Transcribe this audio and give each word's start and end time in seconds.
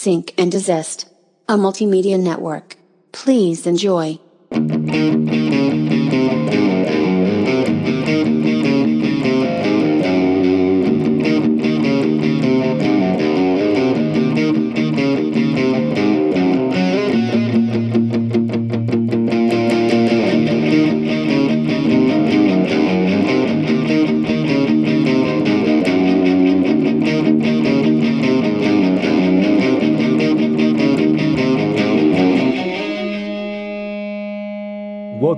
Sync 0.00 0.32
and 0.38 0.52
Desist, 0.52 1.06
a 1.48 1.56
multimedia 1.56 2.22
network. 2.22 2.76
Please 3.10 3.66
enjoy. 3.66 4.20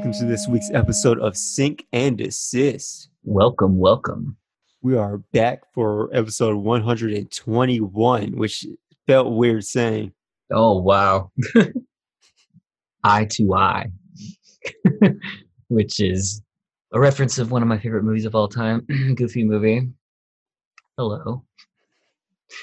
Welcome 0.01 0.19
to 0.19 0.25
this 0.25 0.49
week's 0.49 0.71
episode 0.73 1.19
of 1.19 1.37
Sync 1.37 1.85
and 1.93 2.17
Desist. 2.17 3.11
Welcome, 3.23 3.77
welcome. 3.77 4.39
We 4.81 4.97
are 4.97 5.19
back 5.19 5.61
for 5.75 6.09
episode 6.15 6.57
121, 6.57 8.33
which 8.35 8.67
felt 9.07 9.35
weird 9.35 9.63
saying. 9.63 10.15
Oh, 10.51 10.81
wow. 10.81 11.31
eye 13.05 13.27
to 13.33 13.53
eye, 13.53 13.91
which 15.69 16.01
is 16.01 16.41
a 16.95 16.99
reference 16.99 17.37
of 17.37 17.51
one 17.51 17.61
of 17.61 17.69
my 17.69 17.79
favorite 17.79 18.05
movies 18.05 18.25
of 18.25 18.35
all 18.35 18.49
time, 18.49 18.87
Goofy 19.17 19.45
movie. 19.45 19.87
Hello. 20.97 21.45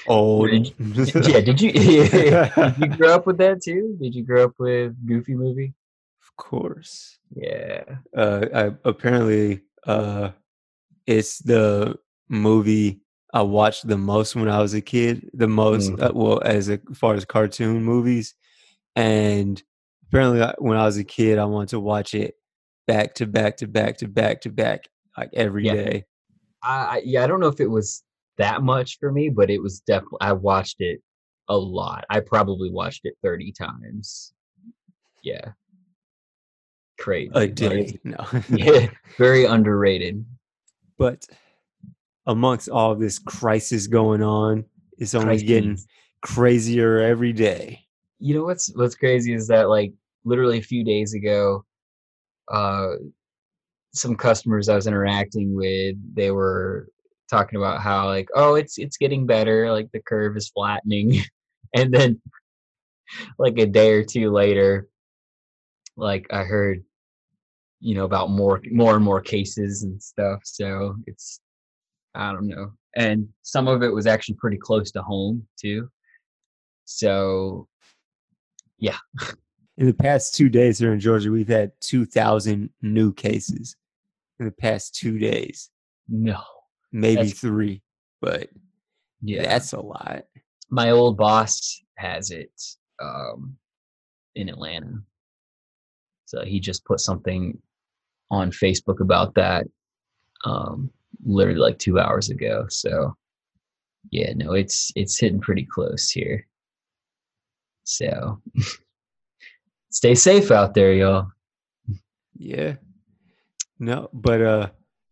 Oh, 0.08 0.44
Did 0.44 0.66
you, 0.66 0.74
yeah, 1.22 1.40
did 1.40 1.60
you, 1.60 1.72
did 1.72 2.78
you 2.78 2.88
grow 2.96 3.14
up 3.14 3.28
with 3.28 3.38
that 3.38 3.62
too? 3.62 3.96
Did 4.00 4.16
you 4.16 4.24
grow 4.24 4.42
up 4.46 4.54
with 4.58 4.96
Goofy 5.06 5.36
movie? 5.36 5.72
Of 6.38 6.44
course. 6.44 7.18
Yeah. 7.34 7.82
Uh, 8.16 8.46
I, 8.54 8.88
apparently, 8.88 9.62
uh, 9.86 10.30
it's 11.06 11.38
the 11.38 11.98
movie 12.28 13.00
I 13.34 13.42
watched 13.42 13.86
the 13.86 13.98
most 13.98 14.36
when 14.36 14.48
I 14.48 14.60
was 14.60 14.74
a 14.74 14.80
kid. 14.80 15.30
The 15.34 15.48
most, 15.48 15.90
Mhm. 15.92 16.02
uh, 16.02 16.12
well, 16.14 16.40
as 16.42 16.68
a, 16.68 16.78
far 16.94 17.14
as 17.14 17.24
cartoon 17.24 17.82
movies, 17.84 18.34
and 18.96 19.62
apparently, 20.08 20.42
I- 20.42 20.54
when 20.58 20.78
I 20.78 20.84
was 20.84 20.96
a 20.96 21.04
kid, 21.04 21.38
I 21.38 21.44
wanted 21.44 21.70
to 21.70 21.80
watch 21.80 22.14
it 22.14 22.36
back 22.86 23.14
to 23.16 23.26
back 23.26 23.56
to 23.58 23.66
back 23.66 23.98
to 23.98 24.08
back 24.08 24.40
to 24.42 24.50
back, 24.50 24.88
like 25.16 25.30
every 25.34 25.66
Yeah. 25.66 25.74
day. 25.74 26.04
I, 26.62 26.84
I 26.96 27.02
yeah, 27.04 27.22
I 27.22 27.26
don't 27.26 27.40
know 27.40 27.48
if 27.48 27.60
it 27.60 27.66
was 27.70 28.02
that 28.38 28.62
much 28.62 28.98
for 28.98 29.12
me, 29.12 29.28
but 29.28 29.50
it 29.50 29.60
was 29.62 29.80
definitely 29.80 30.18
I 30.22 30.32
watched 30.32 30.80
it 30.80 31.02
a 31.48 31.56
lot. 31.56 32.04
I 32.10 32.20
probably 32.20 32.70
watched 32.70 33.02
it 33.04 33.14
30 33.22 33.52
times. 33.52 34.32
Yeah. 35.22 35.52
Crazy. 36.98 37.30
A 37.34 37.38
like, 37.40 38.00
no. 38.04 38.26
yeah, 38.50 38.88
very 39.16 39.44
underrated. 39.44 40.24
but 40.98 41.26
amongst 42.26 42.68
all 42.68 42.94
this 42.94 43.18
crisis 43.18 43.86
going 43.86 44.22
on, 44.22 44.64
it's 44.98 45.14
only 45.14 45.38
getting 45.38 45.78
crazier 46.22 46.98
every 46.98 47.32
day. 47.32 47.80
You 48.18 48.34
know 48.34 48.44
what's 48.44 48.74
what's 48.74 48.96
crazy 48.96 49.32
is 49.32 49.46
that 49.48 49.68
like 49.68 49.92
literally 50.24 50.58
a 50.58 50.62
few 50.62 50.84
days 50.84 51.14
ago, 51.14 51.64
uh 52.52 52.94
some 53.94 54.16
customers 54.16 54.68
I 54.68 54.74
was 54.74 54.86
interacting 54.86 55.54
with, 55.54 55.96
they 56.14 56.30
were 56.30 56.88
talking 57.30 57.58
about 57.58 57.80
how 57.80 58.06
like, 58.06 58.28
oh, 58.34 58.54
it's 58.54 58.78
it's 58.78 58.96
getting 58.96 59.26
better, 59.26 59.70
like 59.72 59.90
the 59.92 60.02
curve 60.02 60.36
is 60.36 60.50
flattening. 60.50 61.22
and 61.74 61.92
then 61.92 62.20
like 63.38 63.58
a 63.58 63.66
day 63.66 63.92
or 63.92 64.04
two 64.04 64.30
later, 64.30 64.88
like 65.96 66.26
I 66.30 66.44
heard, 66.44 66.84
you 67.80 67.94
know, 67.94 68.04
about 68.04 68.30
more 68.30 68.60
more 68.70 68.96
and 68.96 69.04
more 69.04 69.20
cases 69.20 69.82
and 69.82 70.02
stuff. 70.02 70.40
So 70.44 70.96
it's 71.06 71.40
I 72.14 72.32
don't 72.32 72.48
know. 72.48 72.72
And 72.96 73.28
some 73.42 73.68
of 73.68 73.82
it 73.82 73.92
was 73.92 74.06
actually 74.06 74.36
pretty 74.36 74.56
close 74.56 74.90
to 74.92 75.02
home 75.02 75.46
too. 75.60 75.88
So 76.84 77.68
yeah. 78.78 78.96
In 79.76 79.86
the 79.86 79.94
past 79.94 80.34
two 80.34 80.48
days 80.48 80.78
here 80.78 80.92
in 80.92 80.98
Georgia, 81.00 81.30
we've 81.30 81.46
had 81.48 81.70
2,000 81.82 82.70
new 82.82 83.12
cases 83.12 83.76
in 84.40 84.46
the 84.46 84.52
past 84.52 84.94
two 84.94 85.18
days, 85.18 85.70
no. 86.08 86.40
maybe 86.90 87.16
That's- 87.16 87.38
three, 87.40 87.82
but 88.20 88.48
Yeah. 89.22 89.42
that's 89.42 89.72
a 89.74 89.80
lot. 89.80 90.24
my 90.70 90.90
old 90.90 91.16
boss 91.16 91.80
has 91.96 92.30
it 92.30 92.50
um, 93.00 93.56
in 94.34 94.48
Atlanta. 94.48 95.02
So 96.26 96.44
he 96.44 96.58
just 96.60 96.84
put 96.84 97.00
something 97.00 97.60
on 98.30 98.50
Facebook 98.50 99.00
about 99.00 99.34
that 99.34 99.66
um, 100.44 100.90
literally 101.24 101.58
like 101.58 101.78
two 101.78 101.98
hours 101.98 102.30
ago. 102.30 102.66
So 102.68 103.16
yeah, 104.10 104.32
no, 104.34 104.52
it's 104.52 104.92
it's 104.94 105.18
hitting 105.18 105.40
pretty 105.40 105.66
close 105.70 106.10
here. 106.10 106.46
So 107.84 108.40
stay 109.90 110.14
safe 110.14 110.50
out 110.50 110.74
there, 110.74 110.92
y'all. 110.92 111.28
Yeah. 112.36 112.76
No, 113.78 114.10
but 114.12 114.42
uh, 114.42 114.68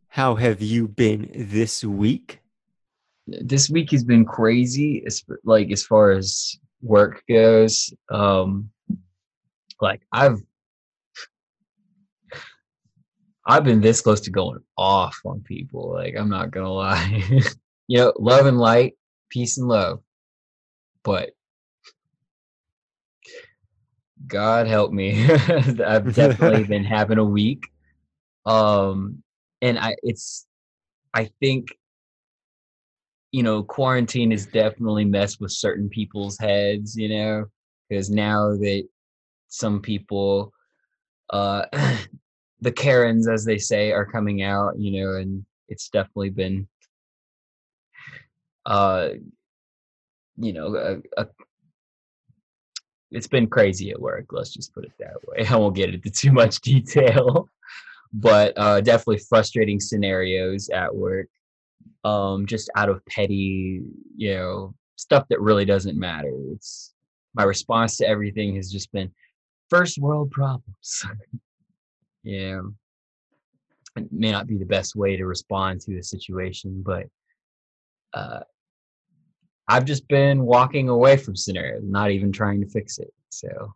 how 0.09 0.35
have 0.35 0.61
you 0.61 0.89
been 0.89 1.31
this 1.35 1.85
week? 1.85 2.41
this 3.27 3.69
week 3.69 3.91
has 3.91 4.05
been 4.05 4.25
crazy 4.25 5.03
as 5.07 5.25
like 5.45 5.71
as 5.73 5.85
far 5.85 6.13
as 6.13 6.59
work 6.83 7.23
goes 7.29 7.93
um 8.11 8.71
like 9.81 10.01
i've 10.13 10.41
i've 13.47 13.65
been 13.65 13.81
this 13.81 14.01
close 14.01 14.21
to 14.21 14.31
going 14.31 14.59
off 14.77 15.19
on 15.25 15.41
people 15.41 15.93
like 15.93 16.15
i'm 16.19 16.29
not 16.29 16.51
gonna 16.51 16.73
lie. 16.73 17.23
You 17.89 17.99
know 17.99 18.13
love 18.19 18.47
and 18.47 18.59
light 18.59 18.95
peace 19.31 19.59
and 19.59 19.69
love. 19.69 20.01
But 21.05 21.31
god 24.27 24.67
help 24.67 24.91
me. 24.91 25.25
I've 25.33 26.13
definitely 26.13 26.65
been 26.69 26.83
having 26.83 27.19
a 27.19 27.25
week. 27.25 27.63
Um 28.45 29.23
and 29.63 29.79
i 29.79 29.95
it's 30.03 30.47
i 31.15 31.31
think 31.41 31.69
you 33.33 33.43
know, 33.43 33.63
quarantine 33.63 34.31
has 34.31 34.47
definitely 34.47 35.05
messed 35.05 35.43
with 35.43 35.51
certain 35.51 35.91
people's 35.91 36.39
heads, 36.39 36.97
you 36.97 37.11
know, 37.11 37.45
because 37.87 38.09
now 38.09 38.57
that 38.57 38.89
some 39.49 39.81
people, 39.81 40.55
uh, 41.31 41.67
the 42.61 42.73
Karens, 42.73 43.29
as 43.29 43.45
they 43.45 43.59
say, 43.59 43.93
are 43.93 44.07
coming 44.07 44.43
out, 44.43 44.79
you 44.79 45.03
know, 45.03 45.17
and 45.17 45.45
it's 45.69 45.89
definitely 45.89 46.31
been, 46.31 46.67
uh, 48.65 49.11
you 50.37 50.53
know, 50.53 50.75
a, 50.77 51.23
a, 51.23 51.27
it's 53.11 53.29
been 53.29 53.47
crazy 53.47 53.91
at 53.91 54.01
work. 54.01 54.27
Let's 54.31 54.53
just 54.53 54.75
put 54.75 54.85
it 54.85 54.93
that 54.99 55.17
way. 55.27 55.47
I 55.51 55.57
won't 55.57 55.77
get 55.77 55.95
into 55.95 56.11
too 56.11 56.33
much 56.33 56.61
detail, 56.61 57.49
but 58.13 58.53
uh, 58.57 58.81
definitely 58.81 59.23
frustrating 59.29 59.81
scenarios 59.81 60.69
at 60.71 60.95
work 60.95 61.29
um 62.05 62.47
just 62.47 62.71
out 62.77 62.89
of 62.89 63.05
petty 63.07 63.83
you 64.17 64.35
know 64.35 64.75
stuff 64.97 65.27
that 65.29 65.41
really 65.41 65.65
doesn't 65.65 65.99
matter 65.99 66.33
it's 66.53 66.95
my 67.35 67.43
response 67.43 67.97
to 67.97 68.07
everything 68.07 68.55
has 68.55 68.71
just 68.71 68.91
been 68.93 69.11
first 69.69 69.99
world 69.99 70.31
problems 70.31 71.05
yeah. 72.27 72.61
It 73.97 74.13
may 74.13 74.31
not 74.31 74.47
be 74.47 74.59
the 74.59 74.67
best 74.67 74.95
way 74.95 75.17
to 75.17 75.25
respond 75.25 75.81
to 75.83 75.97
a 75.99 76.03
situation 76.03 76.83
but 76.85 77.07
uh 78.13 78.41
i've 79.69 79.87
just 79.87 80.07
been 80.09 80.45
walking 80.45 80.89
away 80.91 81.17
from 81.17 81.35
scenarios 81.35 81.83
not 81.85 82.11
even 82.11 82.31
trying 82.31 82.61
to 82.61 82.69
fix 82.69 82.99
it 82.99 83.13
so. 83.31 83.73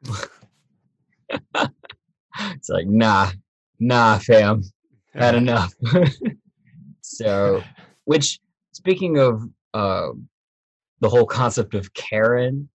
It's 2.53 2.69
like 2.69 2.87
nah 2.87 3.31
nah 3.79 4.19
fam 4.19 4.63
had 5.15 5.35
enough. 5.45 5.75
So 7.03 7.63
which 8.05 8.39
speaking 8.73 9.19
of 9.19 9.43
uh, 9.75 10.11
the 11.01 11.09
whole 11.09 11.27
concept 11.27 11.75
of 11.75 11.93
karen 11.93 12.69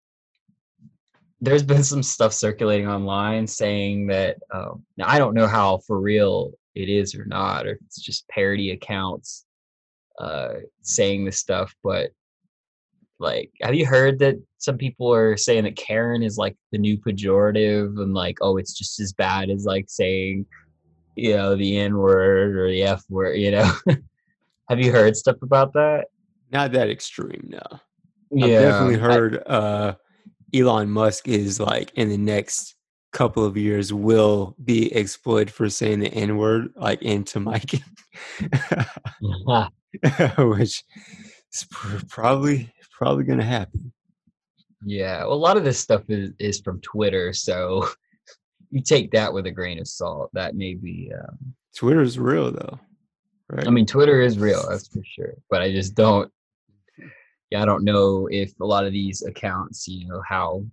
there's 1.44 1.64
been 1.64 1.84
some 1.84 2.02
stuff 2.02 2.34
circulating 2.34 2.88
online 2.88 3.46
saying 3.46 4.08
that 4.08 4.38
um, 4.54 4.84
now 4.98 5.08
i 5.08 5.20
don't 5.20 5.34
know 5.34 5.48
how 5.48 5.78
for 5.86 6.00
real 6.00 6.52
it 6.76 6.90
is 6.90 7.14
or 7.16 7.26
not 7.26 7.68
or 7.68 7.72
if 7.72 7.78
it's 7.86 8.02
just 8.02 8.28
parody 8.30 8.72
accounts 8.72 9.46
uh, 10.20 10.56
saying 10.82 11.26
this 11.26 11.40
stuff 11.40 11.74
but 11.84 12.12
like 13.20 13.52
have 13.62 13.76
you 13.76 13.86
heard 13.86 14.20
that 14.20 14.36
some 14.58 14.78
people 14.78 15.14
are 15.14 15.36
saying 15.38 15.64
that 15.64 15.76
karen 15.76 16.24
is 16.24 16.38
like 16.38 16.56
the 16.72 16.78
new 16.78 16.98
pejorative 16.98 18.02
and 18.02 18.14
like 18.14 18.38
oh 18.42 18.58
it's 18.58 18.74
just 18.74 19.00
as 19.00 19.14
bad 19.14 19.50
as 19.50 19.66
like 19.66 19.86
saying 19.88 20.46
you 21.16 21.36
know 21.36 21.56
the 21.56 21.78
n 21.78 21.98
word 21.98 22.56
or 22.58 22.70
the 22.70 22.84
f 22.84 23.04
word 23.10 23.36
you 23.36 23.52
know? 23.52 23.72
Have 24.70 24.80
you 24.80 24.92
heard 24.92 25.16
stuff 25.18 25.36
about 25.42 25.74
that? 25.74 26.06
Not 26.52 26.72
that 26.72 26.90
extreme, 26.90 27.50
no. 27.50 27.60
I've 28.42 28.50
definitely 28.50 28.96
I- 28.96 29.00
heard 29.00 29.44
uh 29.46 29.96
Elon 30.54 30.90
Musk 30.90 31.28
is 31.28 31.60
like 31.60 31.92
in 31.96 32.10
the 32.10 32.18
next 32.18 32.76
couple 33.12 33.46
of 33.46 33.56
years 33.56 33.94
will 33.94 34.56
be 34.64 34.94
exploited 34.94 35.52
for 35.52 35.70
saying 35.70 36.00
the 36.00 36.14
N 36.14 36.38
word 36.38 36.74
like 36.76 37.02
into 37.02 37.40
Mike, 37.40 37.72
which 40.38 40.84
is 41.54 41.68
probably 42.10 42.74
probably 42.92 43.24
gonna 43.24 43.44
happen. 43.44 43.94
Yeah, 44.86 45.22
well, 45.22 45.34
a 45.34 45.36
lot 45.36 45.58
of 45.58 45.64
this 45.64 45.80
stuff 45.80 46.04
is 46.10 46.32
is 46.40 46.60
from 46.60 46.82
Twitter, 46.82 47.34
so 47.34 47.88
you 48.72 48.82
take 48.82 49.12
that 49.12 49.34
with 49.34 49.46
a 49.46 49.52
grain 49.52 49.80
of 49.80 49.88
salt. 49.88 50.30
That 50.34 50.56
may 50.56 50.74
be. 50.74 51.12
Um, 51.18 51.54
Twitter's 51.76 52.20
real 52.20 52.52
though, 52.52 52.80
right? 53.50 53.68
I 53.68 53.70
mean, 53.70 53.86
Twitter 53.86 54.22
is 54.22 54.38
real, 54.38 54.68
that's 54.70 54.88
for 54.88 55.02
sure. 55.06 55.34
But 55.50 55.62
I 55.62 55.72
just 55.72 55.96
don't. 55.96 56.32
Yeah, 57.54 57.62
I 57.62 57.66
don't 57.66 57.84
know 57.84 58.28
if 58.32 58.60
a 58.60 58.66
lot 58.66 58.84
of 58.84 58.94
these 58.94 59.22
accounts, 59.22 59.88
you 59.88 60.08
know, 60.08 60.24
how 60.28 60.66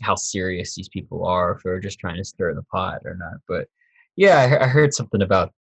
how 0.00 0.14
serious 0.14 0.74
these 0.74 0.88
people 0.88 1.26
are, 1.26 1.52
if 1.52 1.62
they're 1.62 1.78
just 1.78 1.98
trying 1.98 2.16
to 2.16 2.24
stir 2.24 2.54
the 2.54 2.62
pot 2.62 3.02
or 3.04 3.16
not. 3.16 3.34
But 3.46 3.68
yeah, 4.16 4.38
I, 4.38 4.64
I 4.64 4.66
heard 4.66 4.94
something 4.94 5.20
about 5.20 5.52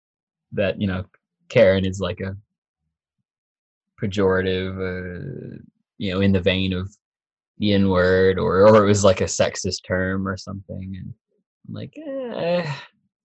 that. 0.53 0.81
You 0.81 0.87
know, 0.87 1.07
Karen 1.49 1.85
is 1.85 1.99
like 1.99 2.21
a 2.21 2.37
pejorative, 4.01 4.77
uh, 4.79 5.59
you 5.99 6.13
know, 6.13 6.21
in 6.21 6.31
the 6.31 6.41
vein 6.41 6.73
of 6.73 6.89
the 7.59 7.73
N 7.73 7.89
word, 7.89 8.39
or 8.39 8.69
or 8.69 8.85
it 8.85 8.87
was 8.87 9.03
like 9.03 9.23
a 9.23 9.25
sexist 9.25 9.83
term 9.85 10.29
or 10.29 10.37
something. 10.37 10.95
And 10.97 11.13
I'm 11.67 11.75
like, 11.75 11.95
eh, 11.99 12.73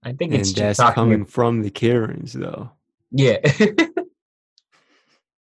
I 0.02 0.14
think 0.14 0.32
and 0.34 0.42
it's 0.42 0.52
just 0.52 0.82
coming 0.96 1.26
from 1.26 1.62
the 1.62 1.70
Karens 1.70 2.34
though. 2.34 2.72
Yeah. 3.12 3.38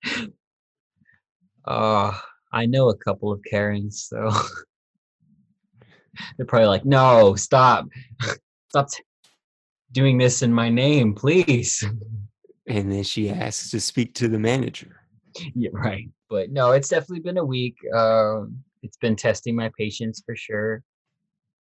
uh, 1.64 2.12
I 2.52 2.66
know 2.66 2.88
a 2.88 2.96
couple 2.96 3.32
of 3.32 3.40
Karens, 3.48 4.06
so 4.08 4.30
they're 6.36 6.46
probably 6.46 6.68
like, 6.68 6.84
"No, 6.84 7.34
stop, 7.34 7.86
stop 8.68 8.90
t- 8.90 9.02
doing 9.92 10.18
this 10.18 10.42
in 10.42 10.52
my 10.52 10.68
name, 10.68 11.14
please." 11.14 11.84
And 12.66 12.92
then 12.92 13.02
she 13.02 13.30
asks 13.30 13.70
to 13.72 13.80
speak 13.80 14.14
to 14.16 14.28
the 14.28 14.38
manager. 14.38 15.00
yeah, 15.56 15.70
right. 15.72 16.08
But 16.28 16.52
no, 16.52 16.70
it's 16.70 16.88
definitely 16.88 17.18
been 17.18 17.38
a 17.38 17.44
week. 17.44 17.74
Um, 17.92 18.62
it's 18.84 18.96
been 18.96 19.16
testing 19.16 19.56
my 19.56 19.72
patience 19.76 20.22
for 20.24 20.36
sure. 20.36 20.84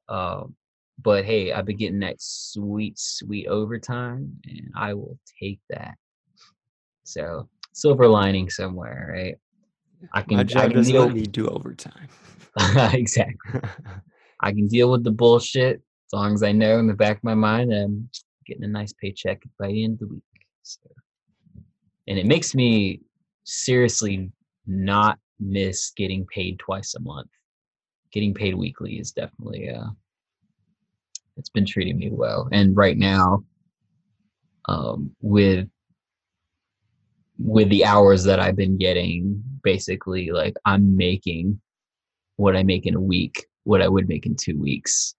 Um, 0.08 0.56
but 1.00 1.25
hey, 1.25 1.52
I've 1.52 1.66
been 1.66 1.76
getting 1.76 2.00
that 2.00 2.16
sweet, 2.19 2.99
sweet 2.99 3.46
overtime, 3.46 4.40
and 4.46 4.72
I 4.75 4.94
will 4.94 5.16
take 5.40 5.60
that. 5.70 5.94
So 7.04 7.49
silver 7.72 8.08
lining 8.08 8.50
somewhere, 8.50 9.10
right? 9.12 9.37
I 10.12 10.22
can, 10.22 10.37
My 10.37 10.40
I 10.40 10.44
job 10.44 10.62
can 10.69 10.72
doesn't 10.76 10.93
deal. 10.93 11.06
let 11.06 11.14
me 11.14 11.22
do 11.26 11.48
overtime. 11.48 12.08
exactly. 12.94 13.60
I 14.40 14.52
can 14.52 14.66
deal 14.69 14.90
with 14.90 15.04
the 15.04 15.10
bullshit 15.10 15.76
as 15.76 16.12
long 16.12 16.34
as 16.34 16.43
I 16.43 16.52
know 16.52 16.78
in 16.78 16.87
the 16.87 16.94
back 16.94 17.19
of 17.19 17.25
my 17.25 17.34
mind 17.34 17.72
I'm 17.72 18.08
getting 18.46 18.64
a 18.64 18.69
nice 18.69 18.93
paycheck 18.93 19.43
by 19.58 19.69
the 19.69 19.84
end 19.84 19.94
of 19.94 20.00
the 20.00 20.14
week. 20.14 20.22
So, 20.62 20.88
and 22.08 22.19
it 22.19 22.26
makes 22.26 22.54
me 22.54 23.00
seriously 23.44 24.31
not 24.66 25.19
miss 25.40 25.90
getting 25.96 26.26
paid 26.26 26.58
twice 26.58 26.94
a 26.94 27.00
month. 27.00 27.28
Getting 28.12 28.34
paid 28.34 28.54
weekly 28.54 28.94
is 28.99 29.12
definitely 29.12 29.70
uh 29.70 29.88
it's 31.37 31.50
been 31.50 31.66
treating 31.66 31.99
me 31.99 32.10
well. 32.10 32.49
And 32.52 32.76
right 32.76 32.96
now, 32.96 33.44
um 34.69 35.10
with 35.20 35.69
with 37.38 37.69
the 37.69 37.85
hours 37.85 38.25
that 38.25 38.41
I've 38.41 38.56
been 38.56 38.79
getting, 38.79 39.43
basically 39.62 40.31
like 40.31 40.55
I'm 40.65 40.97
making 40.97 41.61
what 42.37 42.56
I 42.56 42.62
make 42.62 42.87
in 42.87 42.94
a 42.94 43.00
week, 43.00 43.47
what 43.65 43.83
I 43.83 43.88
would 43.88 44.09
make 44.09 44.27
in 44.27 44.37
two 44.37 44.59
weeks 44.59 45.15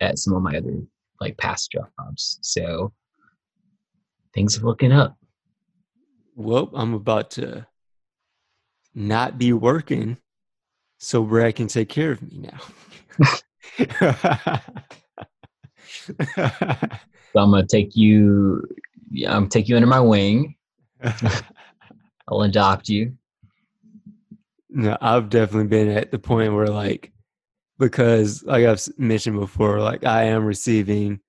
at 0.00 0.18
some 0.18 0.34
of 0.34 0.42
my 0.42 0.56
other 0.56 0.80
like 1.20 1.36
past 1.38 1.72
jobs. 1.72 2.38
So 2.42 2.92
things 4.34 4.58
are 4.58 4.66
looking 4.66 4.92
up. 4.92 5.16
well, 6.34 6.70
I'm 6.74 6.94
about 6.94 7.30
to 7.32 7.66
not 8.94 9.38
be 9.38 9.52
working 9.52 10.18
so 10.98 11.22
Brad 11.24 11.56
can 11.56 11.68
take 11.68 11.88
care 11.88 12.12
of 12.12 12.22
me 12.22 12.48
now. 12.48 12.60
So 17.34 17.40
I'm 17.40 17.50
gonna 17.50 17.66
take 17.66 17.96
you 17.96 18.62
yeah, 19.10 19.30
I'm 19.32 19.42
gonna 19.42 19.50
take 19.50 19.68
you 19.68 19.74
under 19.74 19.88
my 19.88 20.00
wing. 20.00 20.54
I'll 22.28 22.42
adopt 22.42 22.88
you. 22.88 23.16
no, 24.70 24.96
I've 25.00 25.28
definitely 25.28 25.68
been 25.68 25.88
at 25.88 26.10
the 26.10 26.18
point 26.18 26.54
where 26.54 26.68
like 26.68 27.12
because 27.78 28.42
like 28.44 28.64
I've 28.66 28.82
mentioned 28.98 29.38
before, 29.38 29.80
like 29.80 30.04
I 30.04 30.24
am 30.24 30.44
receiving 30.44 31.20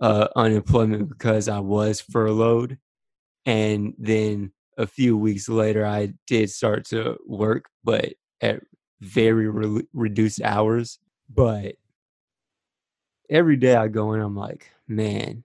uh 0.00 0.28
unemployment 0.36 1.08
because 1.08 1.48
I 1.48 1.60
was 1.60 2.00
furloughed 2.00 2.78
and 3.46 3.94
then 3.98 4.52
a 4.78 4.86
few 4.86 5.16
weeks 5.16 5.48
later 5.48 5.86
I 5.86 6.14
did 6.26 6.50
start 6.50 6.86
to 6.86 7.18
work 7.26 7.66
but 7.84 8.14
at 8.40 8.62
very 9.00 9.48
re- 9.48 9.86
reduced 9.92 10.42
hours 10.42 10.98
but 11.28 11.76
every 13.28 13.56
day 13.56 13.74
I 13.76 13.88
go 13.88 14.12
in 14.12 14.20
I'm 14.20 14.36
like 14.36 14.70
man 14.88 15.44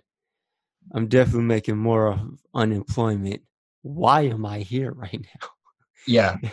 I'm 0.94 1.08
definitely 1.08 1.44
making 1.44 1.78
more 1.78 2.08
of 2.14 2.42
unemployment 2.54 3.42
why 3.86 4.22
am 4.22 4.46
I 4.48 4.60
here 4.60 4.92
right 5.06 5.22
now 5.22 5.50
Yeah. 6.08 6.38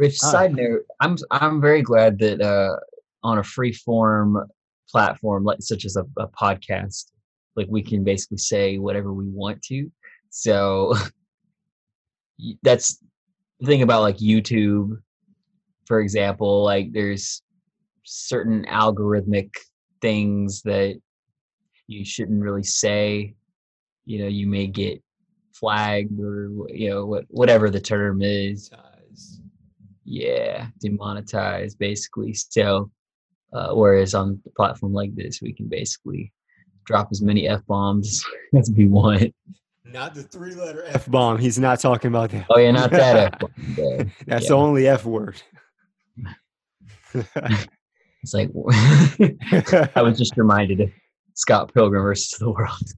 Ah. 0.00 0.08
side 0.08 0.56
note, 0.56 0.80
I'm 1.00 1.16
I'm 1.30 1.60
very 1.60 1.82
glad 1.82 2.18
that 2.20 2.40
uh 2.40 2.76
on 3.22 3.38
a 3.38 3.44
free 3.44 3.72
form 3.72 4.38
platform 4.88 5.44
like 5.44 5.58
such 5.60 5.84
as 5.84 5.96
a, 5.96 6.04
a 6.16 6.26
podcast, 6.28 7.12
like 7.56 7.66
we 7.68 7.82
can 7.82 8.02
basically 8.02 8.38
say 8.38 8.78
whatever 8.78 9.12
we 9.12 9.28
want 9.28 9.60
to. 9.64 9.90
So 10.30 10.94
that's 12.62 12.98
the 13.60 13.66
thing 13.66 13.82
about 13.82 14.00
like 14.00 14.16
YouTube, 14.16 14.96
for 15.86 16.00
example, 16.00 16.64
like 16.64 16.92
there's 16.92 17.42
certain 18.04 18.64
algorithmic 18.64 19.50
things 20.00 20.62
that 20.62 20.98
you 21.86 22.04
shouldn't 22.04 22.42
really 22.42 22.64
say. 22.64 23.34
You 24.06 24.20
know, 24.20 24.26
you 24.28 24.46
may 24.48 24.66
get 24.66 25.00
flagged 25.62 26.18
or 26.20 26.50
you 26.70 26.90
know 26.90 27.06
what 27.06 27.24
whatever 27.28 27.70
the 27.70 27.80
term 27.80 28.20
is 28.20 28.68
yeah 30.04 30.66
demonetized 30.80 31.78
basically 31.78 32.34
so 32.34 32.90
uh, 33.52 33.72
whereas 33.72 34.12
on 34.12 34.40
a 34.44 34.50
platform 34.50 34.92
like 34.92 35.14
this 35.14 35.40
we 35.40 35.52
can 35.52 35.68
basically 35.68 36.32
drop 36.84 37.06
as 37.12 37.22
many 37.22 37.48
f-bombs 37.48 38.24
as 38.58 38.72
we 38.76 38.86
want 38.86 39.32
Not 39.84 40.14
the 40.14 40.24
three 40.24 40.54
letter 40.54 40.84
F 40.88 41.06
bomb. 41.08 41.38
He's 41.38 41.58
not 41.58 41.78
talking 41.78 42.08
about 42.08 42.30
that. 42.30 42.46
oh 42.50 42.58
yeah 42.58 42.72
not 42.72 42.90
that 42.90 43.34
f-bomb 43.34 44.10
That's 44.26 44.44
yeah. 44.44 44.48
the 44.48 44.54
only 44.54 44.88
F 44.88 45.04
word. 45.04 45.40
it's 47.14 48.32
like 48.34 48.50
i 49.96 50.00
was 50.02 50.16
just 50.16 50.36
reminded 50.36 50.80
of 50.80 50.90
scott 51.34 51.72
pilgrim 51.74 52.02
versus 52.02 52.38
the 52.38 52.50
world 52.50 52.88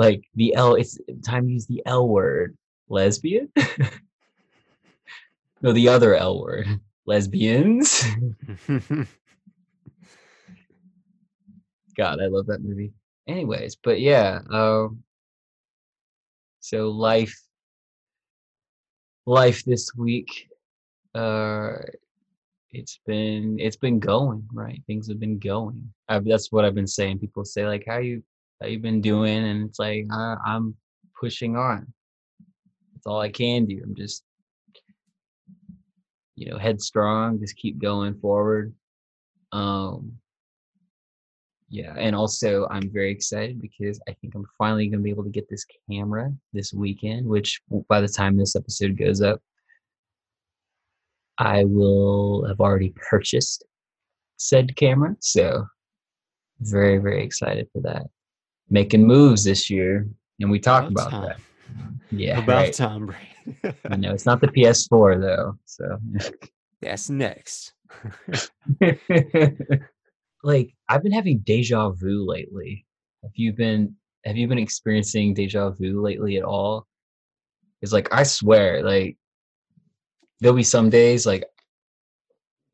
like 0.00 0.24
the 0.34 0.54
l 0.54 0.74
it's 0.80 0.98
time 1.22 1.46
to 1.46 1.52
use 1.52 1.66
the 1.66 1.82
l 1.84 2.08
word 2.08 2.56
lesbian 2.88 3.52
no 5.62 5.72
the 5.72 5.88
other 5.88 6.14
l 6.14 6.40
word 6.40 6.66
lesbians 7.06 8.04
God, 11.96 12.20
I 12.22 12.28
love 12.28 12.46
that 12.46 12.62
movie. 12.62 12.92
Anyways, 13.28 13.76
but 13.76 14.00
yeah, 14.00 14.40
um 14.50 15.02
so 16.60 16.90
life 16.90 17.38
life 19.26 19.64
this 19.64 19.94
week 19.94 20.48
uh 21.14 21.76
it's 22.70 23.00
been 23.06 23.58
it's 23.58 23.76
been 23.76 23.98
going, 23.98 24.48
right? 24.52 24.80
Things 24.86 25.08
have 25.08 25.20
been 25.20 25.38
going. 25.38 25.92
I, 26.08 26.20
that's 26.20 26.50
what 26.50 26.64
I've 26.64 26.74
been 26.74 26.86
saying. 26.86 27.18
People 27.18 27.44
say 27.44 27.66
like 27.66 27.84
how 27.86 27.98
you 27.98 28.22
how 28.60 28.68
you 28.68 28.78
been 28.78 29.00
doing 29.00 29.44
and 29.44 29.68
it's 29.68 29.78
like 29.78 30.06
I'm 30.10 30.74
pushing 31.18 31.56
on. 31.56 31.92
That's 32.94 33.06
all 33.06 33.20
I 33.20 33.30
can 33.30 33.66
do. 33.66 33.80
I'm 33.82 33.94
just 33.94 34.24
you 36.36 36.50
know, 36.50 36.58
headstrong, 36.58 37.38
just 37.40 37.56
keep 37.56 37.78
going 37.78 38.18
forward. 38.18 38.74
Um 39.52 40.12
yeah, 41.72 41.94
and 41.96 42.16
also 42.16 42.66
I'm 42.68 42.90
very 42.90 43.12
excited 43.12 43.60
because 43.60 44.00
I 44.08 44.14
think 44.20 44.34
I'm 44.34 44.46
finally 44.58 44.88
going 44.88 44.98
to 44.98 45.04
be 45.04 45.10
able 45.10 45.22
to 45.22 45.30
get 45.30 45.48
this 45.48 45.64
camera 45.88 46.32
this 46.52 46.74
weekend, 46.74 47.26
which 47.26 47.60
by 47.88 48.00
the 48.00 48.08
time 48.08 48.36
this 48.36 48.56
episode 48.56 48.98
goes 48.98 49.22
up, 49.22 49.40
I 51.38 51.62
will 51.64 52.44
have 52.48 52.60
already 52.60 52.92
purchased 53.08 53.64
said 54.36 54.74
camera. 54.74 55.14
So, 55.20 55.66
very, 56.58 56.98
very 56.98 57.22
excited 57.22 57.68
for 57.72 57.82
that. 57.82 58.06
Making 58.70 59.06
moves 59.06 59.44
this 59.44 59.68
year, 59.68 60.08
and 60.40 60.50
we 60.50 60.58
talk 60.60 60.88
about 60.88 61.10
time. 61.10 61.22
that. 61.28 61.40
Yeah, 62.10 62.38
About 62.38 62.62
right. 62.62 62.72
time, 62.72 63.06
Brad. 63.06 63.74
I 63.90 63.96
know 63.96 64.12
it's 64.12 64.26
not 64.26 64.40
the 64.40 64.48
PS4 64.48 65.20
though, 65.20 65.58
so 65.64 65.98
That's 66.82 67.10
next. 67.10 67.72
like 70.42 70.74
I've 70.88 71.02
been 71.02 71.12
having 71.12 71.38
deja 71.40 71.90
vu 71.90 72.24
lately. 72.26 72.86
Have 73.22 73.32
you 73.34 73.52
been 73.52 73.94
have 74.24 74.36
you 74.36 74.46
been 74.48 74.58
experiencing 74.58 75.34
deja 75.34 75.70
vu 75.70 76.00
lately 76.00 76.36
at 76.36 76.44
all? 76.44 76.86
It's 77.82 77.92
like 77.92 78.12
I 78.12 78.22
swear, 78.22 78.82
like 78.82 79.16
there'll 80.40 80.56
be 80.56 80.62
some 80.62 80.90
days 80.90 81.26
like 81.26 81.44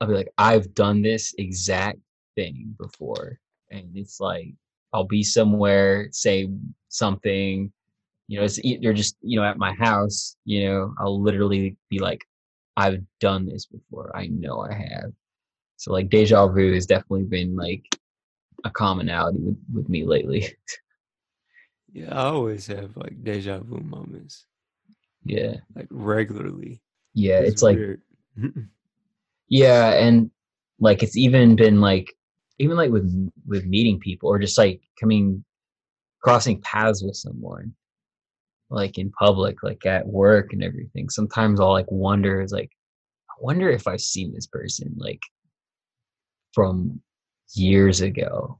I'll 0.00 0.08
be 0.08 0.14
like, 0.14 0.28
I've 0.36 0.74
done 0.74 1.00
this 1.02 1.34
exact 1.38 1.98
thing 2.36 2.74
before. 2.78 3.38
And 3.70 3.96
it's 3.96 4.20
like 4.20 4.54
I'll 4.96 5.04
be 5.04 5.22
somewhere, 5.22 6.08
say 6.10 6.48
something, 6.88 7.70
you 8.28 8.38
know, 8.38 8.44
it's 8.46 8.58
you're 8.64 8.94
just, 8.94 9.18
you 9.20 9.38
know, 9.38 9.44
at 9.44 9.58
my 9.58 9.74
house, 9.74 10.36
you 10.46 10.64
know, 10.64 10.94
I'll 10.98 11.22
literally 11.22 11.76
be 11.90 11.98
like, 11.98 12.24
I've 12.78 13.02
done 13.20 13.44
this 13.44 13.66
before. 13.66 14.10
I 14.16 14.28
know 14.28 14.62
I 14.62 14.72
have. 14.72 15.12
So 15.76 15.92
like 15.92 16.08
deja 16.08 16.46
vu 16.48 16.72
has 16.72 16.86
definitely 16.86 17.24
been 17.24 17.54
like 17.56 17.84
a 18.64 18.70
commonality 18.70 19.38
with, 19.40 19.58
with 19.74 19.88
me 19.90 20.06
lately. 20.06 20.56
yeah, 21.92 22.14
I 22.18 22.28
always 22.28 22.66
have 22.68 22.96
like 22.96 23.22
deja 23.22 23.58
vu 23.58 23.80
moments. 23.80 24.46
Yeah. 25.24 25.56
Like 25.74 25.88
regularly. 25.90 26.80
Yeah, 27.12 27.40
it's, 27.40 27.50
it's 27.50 27.62
like 27.62 27.78
Yeah, 29.48 29.90
and 29.90 30.30
like 30.80 31.02
it's 31.02 31.18
even 31.18 31.54
been 31.54 31.82
like 31.82 32.16
even 32.58 32.76
like 32.76 32.90
with 32.90 33.30
with 33.46 33.66
meeting 33.66 33.98
people 33.98 34.28
or 34.28 34.38
just 34.38 34.58
like 34.58 34.80
coming 34.98 35.44
crossing 36.22 36.60
paths 36.62 37.02
with 37.02 37.16
someone 37.16 37.72
like 38.70 38.98
in 38.98 39.10
public 39.12 39.62
like 39.62 39.84
at 39.86 40.06
work 40.06 40.52
and 40.52 40.64
everything 40.64 41.08
sometimes 41.08 41.60
i'll 41.60 41.70
like 41.70 41.90
wonder 41.90 42.40
is 42.40 42.52
like 42.52 42.70
i 43.30 43.34
wonder 43.40 43.70
if 43.70 43.86
i've 43.86 44.00
seen 44.00 44.32
this 44.32 44.46
person 44.46 44.92
like 44.96 45.20
from 46.56 47.02
years 47.54 48.00
ago. 48.00 48.58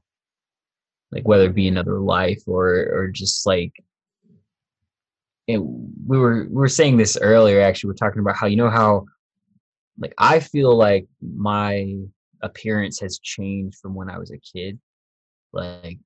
Like 1.11 1.27
whether 1.27 1.45
it 1.45 1.55
be 1.55 1.67
another 1.67 1.99
life 1.99 2.43
or 2.45 2.67
or 2.93 3.07
just 3.07 3.45
like 3.45 3.71
it, 5.47 5.57
we 5.57 6.17
were 6.17 6.45
we 6.49 6.55
were 6.55 6.67
saying 6.67 6.97
this 6.97 7.17
earlier 7.19 7.61
actually 7.61 7.87
we're 7.87 7.93
talking 7.93 8.19
about 8.19 8.35
how 8.35 8.47
you 8.47 8.57
know 8.57 8.69
how 8.69 9.05
like 9.97 10.13
i 10.17 10.41
feel 10.41 10.75
like 10.75 11.07
my 11.21 11.95
appearance 12.41 12.99
has 12.99 13.19
changed 13.19 13.77
from 13.79 13.93
when 13.93 14.09
i 14.09 14.17
was 14.17 14.31
a 14.31 14.37
kid 14.37 14.79
like 15.53 15.99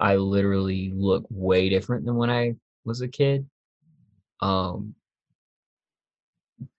i 0.00 0.16
literally 0.16 0.92
look 0.94 1.24
way 1.30 1.68
different 1.68 2.04
than 2.04 2.16
when 2.16 2.30
i 2.30 2.54
was 2.84 3.00
a 3.00 3.08
kid 3.08 3.46
um 4.40 4.94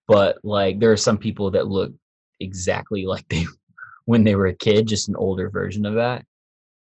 but 0.08 0.40
like 0.44 0.80
there 0.80 0.92
are 0.92 0.98
some 0.98 1.18
people 1.18 1.52
that 1.52 1.68
look 1.68 1.94
exactly 2.40 3.06
like 3.06 3.28
they 3.30 3.46
when 4.10 4.24
they 4.24 4.34
were 4.34 4.48
a 4.48 4.56
kid, 4.56 4.88
just 4.88 5.08
an 5.08 5.16
older 5.16 5.52
version 5.52 5.86
of 5.86 5.94
that. 5.94 6.26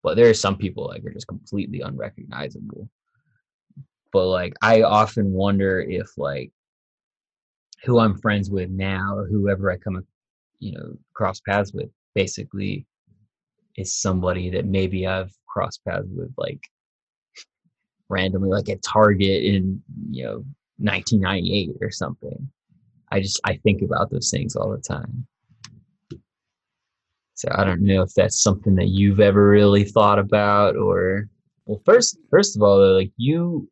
But 0.04 0.18
there 0.18 0.30
are 0.30 0.36
some 0.36 0.56
people 0.56 0.86
like 0.86 1.04
are 1.04 1.12
just 1.12 1.26
completely 1.26 1.82
unrecognizable. 1.82 2.88
But 4.14 4.28
like 4.28 4.54
I 4.62 4.84
often 4.84 5.34
wonder 5.34 5.82
if 5.82 6.16
like 6.16 6.52
who 7.84 7.98
I'm 7.98 8.20
friends 8.20 8.52
with 8.52 8.70
now 8.70 9.18
or 9.18 9.28
whoever 9.28 9.72
I 9.72 9.78
come 9.78 10.06
you 10.60 10.74
know 10.74 10.96
cross 11.16 11.40
paths 11.42 11.74
with 11.74 11.90
basically 12.18 12.84
is 13.76 13.94
somebody 13.94 14.50
that 14.50 14.66
maybe 14.66 15.06
I've 15.06 15.32
crossed 15.48 15.86
paths 15.86 16.08
with 16.10 16.34
like 16.36 16.60
randomly 18.10 18.50
like 18.50 18.70
at 18.70 18.82
Target 18.82 19.44
in 19.44 19.84
you 20.10 20.24
know 20.24 20.38
1998 20.78 21.76
or 21.80 21.92
something. 21.92 22.50
I 23.12 23.20
just 23.20 23.40
I 23.44 23.58
think 23.58 23.84
about 23.84 24.10
those 24.10 24.32
things 24.32 24.56
all 24.56 24.72
the 24.72 24.82
time. 24.82 25.28
So 27.36 27.50
I 27.52 27.64
don't 27.64 27.84
know 27.84 28.02
if 28.02 28.14
that's 28.16 28.42
something 28.42 28.74
that 28.78 28.88
you've 28.88 29.20
ever 29.20 29.48
really 29.48 29.84
thought 29.84 30.18
about 30.18 30.76
or 30.76 31.30
well 31.68 31.82
first 31.86 32.18
first 32.32 32.56
of 32.56 32.64
all 32.64 32.80
though, 32.80 32.96
like 32.96 33.12
you 33.18 33.70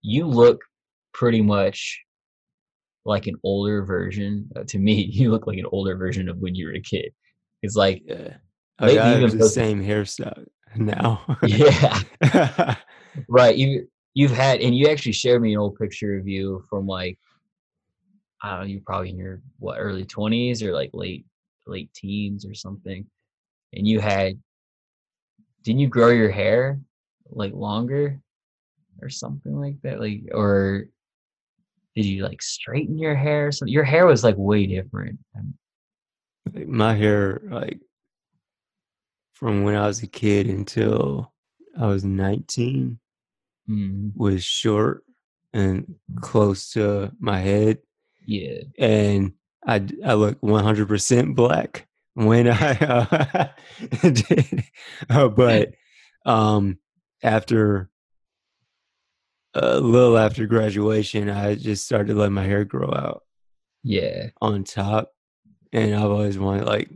you 0.00 0.26
look 0.26 0.60
pretty 1.14 1.40
much 1.40 2.02
like 3.04 3.26
an 3.26 3.34
older 3.42 3.84
version 3.84 4.48
uh, 4.56 4.64
to 4.64 4.78
me 4.78 4.94
you 5.10 5.30
look 5.30 5.46
like 5.46 5.58
an 5.58 5.66
older 5.72 5.96
version 5.96 6.28
of 6.28 6.38
when 6.38 6.54
you 6.54 6.66
were 6.66 6.74
a 6.74 6.80
kid. 6.80 7.12
It's 7.62 7.76
like 7.76 8.02
yeah. 8.06 8.36
I 8.78 8.92
have 8.92 9.38
the 9.38 9.48
same 9.48 9.82
hairstyle 9.82 10.46
now. 10.76 11.38
Yeah. 11.46 12.76
Right 13.28 13.56
you 13.56 13.88
you've 14.14 14.30
had 14.30 14.60
and 14.60 14.74
you 14.76 14.88
actually 14.88 15.12
showed 15.12 15.42
me 15.42 15.52
an 15.52 15.58
old 15.58 15.76
picture 15.76 16.16
of 16.18 16.26
you 16.26 16.64
from 16.70 16.86
like 16.86 17.18
I 18.42 18.50
don't 18.50 18.60
know, 18.60 18.66
you 18.66 18.80
probably 18.84 19.10
in 19.10 19.18
your 19.18 19.40
what 19.58 19.78
early 19.78 20.04
twenties 20.04 20.62
or 20.62 20.72
like 20.72 20.90
late 20.92 21.24
late 21.66 21.92
teens 21.94 22.44
or 22.44 22.54
something, 22.54 23.06
and 23.72 23.86
you 23.86 24.00
had 24.00 24.40
didn't 25.62 25.80
you 25.80 25.88
grow 25.88 26.08
your 26.08 26.30
hair 26.30 26.80
like 27.30 27.52
longer 27.52 28.20
or 29.00 29.08
something 29.08 29.54
like 29.60 29.80
that? 29.82 30.00
Like 30.00 30.22
or 30.32 30.86
did 31.94 32.04
you 32.06 32.24
like 32.24 32.42
straighten 32.42 32.98
your 32.98 33.14
hair? 33.14 33.52
So 33.52 33.66
your 33.66 33.84
hair 33.84 34.06
was 34.06 34.24
like 34.24 34.36
way 34.36 34.66
different. 34.66 35.18
My 36.66 36.94
hair, 36.94 37.40
like 37.44 37.80
from 39.34 39.64
when 39.64 39.74
I 39.74 39.86
was 39.86 40.02
a 40.02 40.06
kid 40.06 40.48
until 40.48 41.32
I 41.78 41.86
was 41.86 42.04
19, 42.04 42.98
mm-hmm. 43.68 44.08
was 44.14 44.44
short 44.44 45.04
and 45.52 45.94
close 46.20 46.70
to 46.72 47.12
my 47.18 47.40
head. 47.40 47.78
Yeah. 48.26 48.60
And 48.78 49.32
I, 49.66 49.86
I 50.04 50.14
look 50.14 50.40
100% 50.40 51.34
black 51.34 51.86
when 52.14 52.48
I 52.50 52.72
uh, 52.78 53.48
did. 54.10 54.64
Uh, 55.08 55.28
but 55.28 55.72
um, 56.24 56.78
after 57.22 57.90
a 59.54 59.80
little 59.80 60.18
after 60.18 60.46
graduation, 60.46 61.28
I 61.28 61.54
just 61.54 61.84
started 61.84 62.16
letting 62.16 62.34
my 62.34 62.44
hair 62.44 62.64
grow 62.64 62.92
out. 62.92 63.22
Yeah. 63.82 64.30
On 64.40 64.64
top. 64.64 65.12
And 65.72 65.94
I've 65.94 66.10
always 66.10 66.38
wanted 66.38 66.66
like 66.66 66.90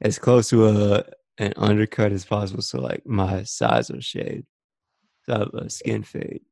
as 0.00 0.18
close 0.18 0.50
to 0.50 0.68
a 0.68 1.04
an 1.38 1.52
undercut 1.56 2.12
as 2.12 2.24
possible 2.24 2.62
so 2.62 2.80
like 2.80 3.04
my 3.04 3.42
sides 3.42 3.90
are 3.90 4.00
shaved. 4.00 4.46
So 5.24 5.34
I 5.34 5.38
have 5.38 5.54
a 5.54 5.70
skin 5.70 6.02
fade 6.02 6.42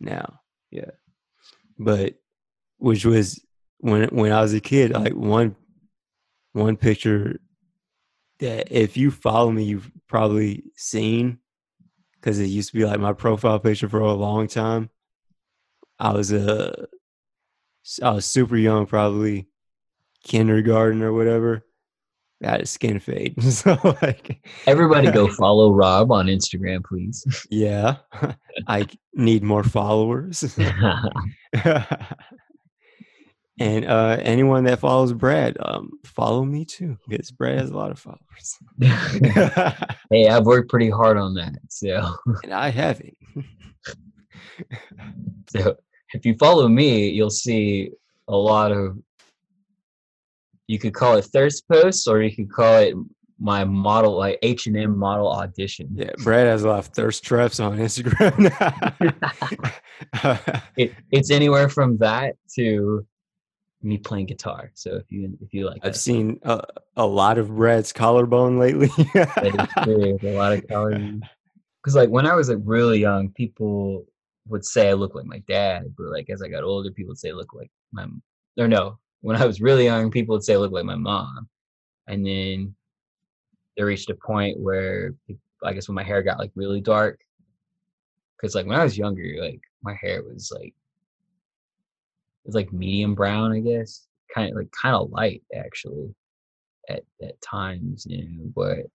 now. 0.00 0.40
Yeah. 0.70 0.90
But 1.78 2.14
which 2.78 3.04
was 3.04 3.40
when 3.78 4.08
when 4.08 4.32
I 4.32 4.40
was 4.40 4.54
a 4.54 4.60
kid, 4.60 4.92
like 4.92 5.14
one 5.14 5.54
one 6.52 6.76
picture 6.76 7.40
that 8.40 8.70
if 8.70 8.96
you 8.96 9.10
follow 9.10 9.50
me, 9.50 9.64
you've 9.64 9.90
probably 10.08 10.64
seen 10.76 11.38
because 12.20 12.38
it 12.38 12.46
used 12.46 12.70
to 12.70 12.76
be 12.76 12.84
like 12.84 13.00
my 13.00 13.12
profile 13.12 13.58
picture 13.58 13.88
for 13.88 14.00
a 14.00 14.12
long 14.12 14.48
time. 14.48 14.90
I 15.98 16.12
was 16.12 16.32
a 16.32 16.86
I 18.02 18.10
was 18.10 18.26
super 18.26 18.56
young, 18.56 18.86
probably 18.86 19.46
kindergarten 20.24 21.02
or 21.02 21.12
whatever. 21.12 21.64
Had 22.42 22.60
a 22.60 22.66
skin 22.66 23.00
fade. 23.00 23.42
so 23.52 23.78
like 24.02 24.44
everybody 24.66 25.10
go 25.10 25.28
follow 25.38 25.72
Rob 25.72 26.12
on 26.12 26.26
Instagram, 26.26 26.84
please. 26.84 27.46
Yeah. 27.50 27.96
I 28.66 28.86
need 29.14 29.42
more 29.42 29.64
followers. 29.64 30.58
And 33.58 33.86
uh, 33.86 34.18
anyone 34.20 34.64
that 34.64 34.80
follows 34.80 35.14
Brad, 35.14 35.56
um, 35.60 35.92
follow 36.04 36.44
me 36.44 36.66
too, 36.66 36.98
because 37.08 37.30
Brad 37.30 37.58
has 37.58 37.70
a 37.70 37.76
lot 37.76 37.90
of 37.90 37.98
followers. 37.98 38.58
hey, 40.10 40.28
I've 40.28 40.44
worked 40.44 40.68
pretty 40.68 40.90
hard 40.90 41.16
on 41.16 41.34
that. 41.34 41.54
So 41.70 42.14
and 42.44 42.52
I 42.52 42.68
haven't. 42.68 43.16
so 45.48 45.76
if 46.12 46.26
you 46.26 46.34
follow 46.34 46.68
me, 46.68 47.08
you'll 47.08 47.30
see 47.30 47.92
a 48.28 48.36
lot 48.36 48.72
of 48.72 48.98
you 50.66 50.78
could 50.78 50.94
call 50.94 51.16
it 51.16 51.24
thirst 51.24 51.66
posts 51.68 52.06
or 52.06 52.20
you 52.22 52.34
could 52.34 52.50
call 52.50 52.76
it 52.78 52.94
my 53.38 53.64
model 53.64 54.16
like 54.16 54.38
H 54.42 54.66
and 54.66 54.76
M 54.76 54.98
model 54.98 55.30
audition. 55.30 55.88
Yeah, 55.94 56.10
Brad 56.18 56.46
has 56.46 56.64
a 56.64 56.68
lot 56.68 56.78
of 56.80 56.86
thirst 56.86 57.24
traps 57.24 57.60
on 57.60 57.78
Instagram. 57.78 58.50
it, 60.76 60.92
it's 61.10 61.30
anywhere 61.30 61.68
from 61.68 61.98
that 61.98 62.34
to 62.56 63.06
me 63.86 63.98
playing 63.98 64.26
guitar. 64.26 64.70
So 64.74 64.96
if 64.96 65.10
you 65.10 65.36
if 65.40 65.54
you 65.54 65.66
like, 65.66 65.84
I've 65.84 65.96
seen 65.96 66.40
a, 66.42 66.62
a 66.96 67.06
lot 67.06 67.38
of 67.38 67.54
Brad's 67.54 67.92
collarbone 67.92 68.58
lately. 68.58 68.88
that 69.14 69.68
is 69.78 69.84
true. 69.84 70.18
A 70.22 70.36
lot 70.36 70.52
of 70.52 70.66
collarbone. 70.68 71.22
Because 71.82 71.94
like 71.94 72.10
when 72.10 72.26
I 72.26 72.34
was 72.34 72.48
like 72.48 72.58
really 72.64 72.98
young, 72.98 73.30
people 73.30 74.06
would 74.48 74.64
say 74.64 74.88
I 74.88 74.94
look 74.94 75.14
like 75.14 75.24
my 75.24 75.38
dad, 75.46 75.94
but 75.96 76.08
like 76.08 76.28
as 76.28 76.42
I 76.42 76.48
got 76.48 76.64
older, 76.64 76.90
people 76.90 77.10
would 77.10 77.18
say 77.18 77.28
I 77.28 77.32
look 77.34 77.54
like 77.54 77.70
my 77.92 78.08
or 78.58 78.66
no. 78.66 78.98
When 79.20 79.36
I 79.36 79.46
was 79.46 79.60
really 79.60 79.84
young, 79.84 80.10
people 80.10 80.34
would 80.34 80.42
say 80.42 80.54
I 80.54 80.56
look 80.56 80.72
like 80.72 80.84
my 80.84 80.96
mom, 80.96 81.48
and 82.08 82.26
then 82.26 82.74
they 83.76 83.84
reached 83.84 84.10
a 84.10 84.16
point 84.16 84.58
where 84.58 85.14
I 85.62 85.74
guess 85.74 85.86
when 85.86 85.94
my 85.94 86.02
hair 86.02 86.24
got 86.24 86.40
like 86.40 86.50
really 86.56 86.80
dark, 86.80 87.20
because 88.36 88.56
like 88.56 88.66
when 88.66 88.80
I 88.80 88.82
was 88.82 88.98
younger, 88.98 89.36
like 89.38 89.60
my 89.84 89.94
hair 89.94 90.24
was 90.24 90.50
like 90.52 90.74
it's 92.46 92.54
like 92.54 92.72
medium 92.72 93.14
brown, 93.14 93.52
I 93.52 93.60
guess. 93.60 94.06
Kind 94.34 94.50
of 94.50 94.56
like 94.56 94.70
kind 94.70 94.94
of 94.94 95.10
light 95.10 95.42
actually. 95.54 96.14
at 96.88 97.02
at 97.22 97.40
times, 97.42 98.06
you 98.08 98.24
know, 98.24 98.52
but 98.54 98.86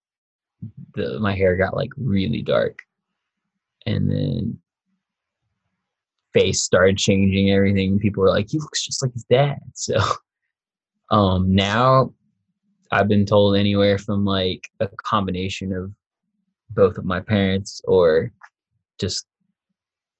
the 0.95 1.19
my 1.19 1.35
hair 1.35 1.55
got 1.57 1.75
like 1.75 1.91
really 1.97 2.41
dark, 2.41 2.79
and 3.85 4.09
then 4.09 4.57
face 6.33 6.63
started 6.63 6.97
changing. 6.97 7.51
Everything 7.51 7.99
people 7.99 8.21
were 8.23 8.29
like, 8.29 8.49
"He 8.49 8.59
looks 8.59 8.85
just 8.85 9.03
like 9.03 9.13
his 9.13 9.25
dad." 9.25 9.59
So, 9.73 9.99
um, 11.09 11.53
now 11.53 12.13
I've 12.91 13.07
been 13.07 13.25
told 13.25 13.57
anywhere 13.57 13.97
from 13.97 14.25
like 14.25 14.69
a 14.79 14.87
combination 15.03 15.73
of 15.73 15.91
both 16.69 16.97
of 16.97 17.05
my 17.05 17.19
parents 17.19 17.81
or 17.85 18.31
just 18.99 19.25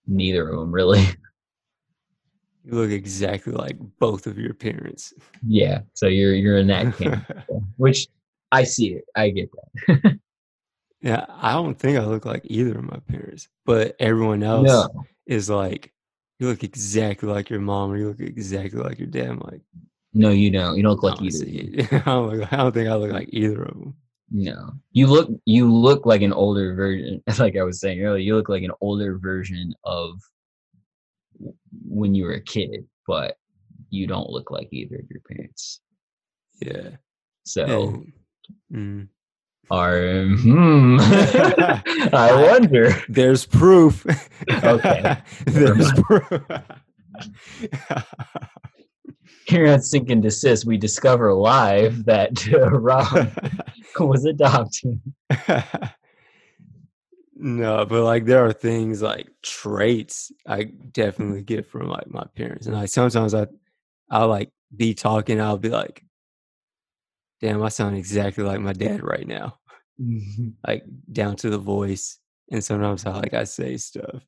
neither 0.08 0.50
of 0.50 0.60
them 0.60 0.72
really. 0.72 1.06
You 2.64 2.74
look 2.74 2.92
exactly 2.92 3.54
like 3.54 3.78
both 4.00 4.28
of 4.28 4.38
your 4.38 4.54
parents. 4.54 5.14
Yeah, 5.46 5.82
so 5.94 6.08
you're 6.08 6.34
you're 6.34 6.58
in 6.58 6.68
that 6.68 6.96
camp, 6.98 7.26
which 7.78 8.08
I 8.52 8.64
see 8.64 8.94
it. 8.94 9.06
I 9.16 9.30
get 9.30 9.50
that. 9.52 10.20
yeah, 11.02 11.26
I 11.30 11.54
don't 11.54 11.78
think 11.78 11.98
I 11.98 12.06
look 12.06 12.26
like 12.26 12.44
either 12.46 12.78
of 12.78 12.84
my 12.84 13.00
parents, 13.08 13.50
but 13.66 13.96
everyone 14.00 14.44
else 14.44 14.68
No, 14.68 15.06
is 15.26 15.50
like, 15.50 15.92
you 16.40 16.48
look 16.48 16.64
exactly 16.64 17.30
like 17.30 17.50
your 17.50 17.62
mom, 17.62 17.92
or 17.92 17.98
you 17.98 18.08
look 18.10 18.20
exactly 18.20 18.80
like 18.80 19.00
your 19.00 19.08
dad. 19.08 19.30
I'm 19.30 19.40
like, 19.40 19.62
no, 20.14 20.30
you 20.30 20.52
don't. 20.52 20.78
You 20.78 20.84
don't 20.84 21.02
look 21.02 21.04
like 21.04 21.22
either. 21.22 21.32
see 21.32 21.60
of 21.60 21.72
them. 21.72 21.80
it. 21.80 21.94
I, 22.08 22.12
don't 22.12 22.30
look, 22.30 22.54
I 22.54 22.58
don't 22.58 22.72
think 22.74 22.90
I 22.90 22.96
look 22.96 23.12
like 23.12 23.30
either 23.32 23.64
of 23.64 23.74
them. 23.74 23.96
No, 24.30 24.72
you 24.92 25.08
look 25.08 25.30
you 25.46 25.74
look 25.74 26.06
like 26.06 26.22
an 26.22 26.32
older 26.34 26.74
version. 26.74 27.22
Like 27.38 27.58
I 27.58 27.64
was 27.64 27.80
saying 27.80 28.02
earlier, 28.02 28.22
you 28.22 28.36
look 28.36 28.50
like 28.50 28.64
an 28.64 28.72
older 28.80 29.18
version 29.18 29.74
of 29.84 30.22
when 31.88 32.16
you 32.16 32.26
were 32.26 32.34
a 32.34 32.42
kid, 32.42 32.86
but 33.08 33.36
you 33.90 34.08
don't 34.08 34.30
look 34.30 34.52
like 34.52 34.70
either 34.72 34.96
of 34.96 35.10
your 35.10 35.22
parents. 35.28 35.82
Yeah. 36.62 36.92
So, 37.44 38.04
And- 38.72 39.08
mm. 39.08 39.08
are 39.70 40.26
hmm, 40.36 40.98
I 42.14 42.50
wonder. 42.52 42.92
There's 43.10 43.46
proof. 43.46 44.06
Okay. 44.64 45.18
There's 45.46 45.92
proof. 45.94 46.42
Here 49.48 49.66
at 49.66 49.84
Sync 49.84 50.10
and 50.10 50.24
Desist, 50.24 50.66
we 50.66 50.78
discover 50.78 51.34
live 51.34 52.06
that 52.06 52.48
uh, 52.54 52.70
Rob 52.70 53.32
was 54.00 54.26
adopted. 54.26 55.02
No, 57.42 57.86
but 57.86 58.04
like 58.04 58.26
there 58.26 58.46
are 58.46 58.54
things 58.54 59.02
like 59.02 59.28
traits 59.42 60.32
I 60.48 60.66
definitely 60.66 61.42
get 61.42 61.66
from 61.66 61.88
like 61.88 62.10
my 62.10 62.26
parents, 62.36 62.68
and 62.68 62.76
like 62.76 62.90
sometimes 62.90 63.34
I, 63.34 63.48
I'll 64.10 64.28
like 64.28 64.52
be 64.76 64.94
talking, 64.94 65.42
I'll 65.42 65.58
be 65.58 65.70
like, 65.70 66.04
"Damn, 67.42 67.64
I 67.64 67.70
sound 67.70 67.98
exactly 67.98 68.44
like 68.44 68.60
my 68.60 68.74
dad 68.74 69.04
right 69.04 69.28
now," 69.28 69.58
mm-hmm. 70.00 70.50
like 70.68 70.86
down 71.12 71.36
to 71.38 71.50
the 71.50 71.58
voice, 71.58 72.20
and 72.52 72.64
sometimes 72.64 73.06
I 73.06 73.12
like 73.18 73.34
I 73.34 73.46
say 73.46 73.78
stuff, 73.78 74.24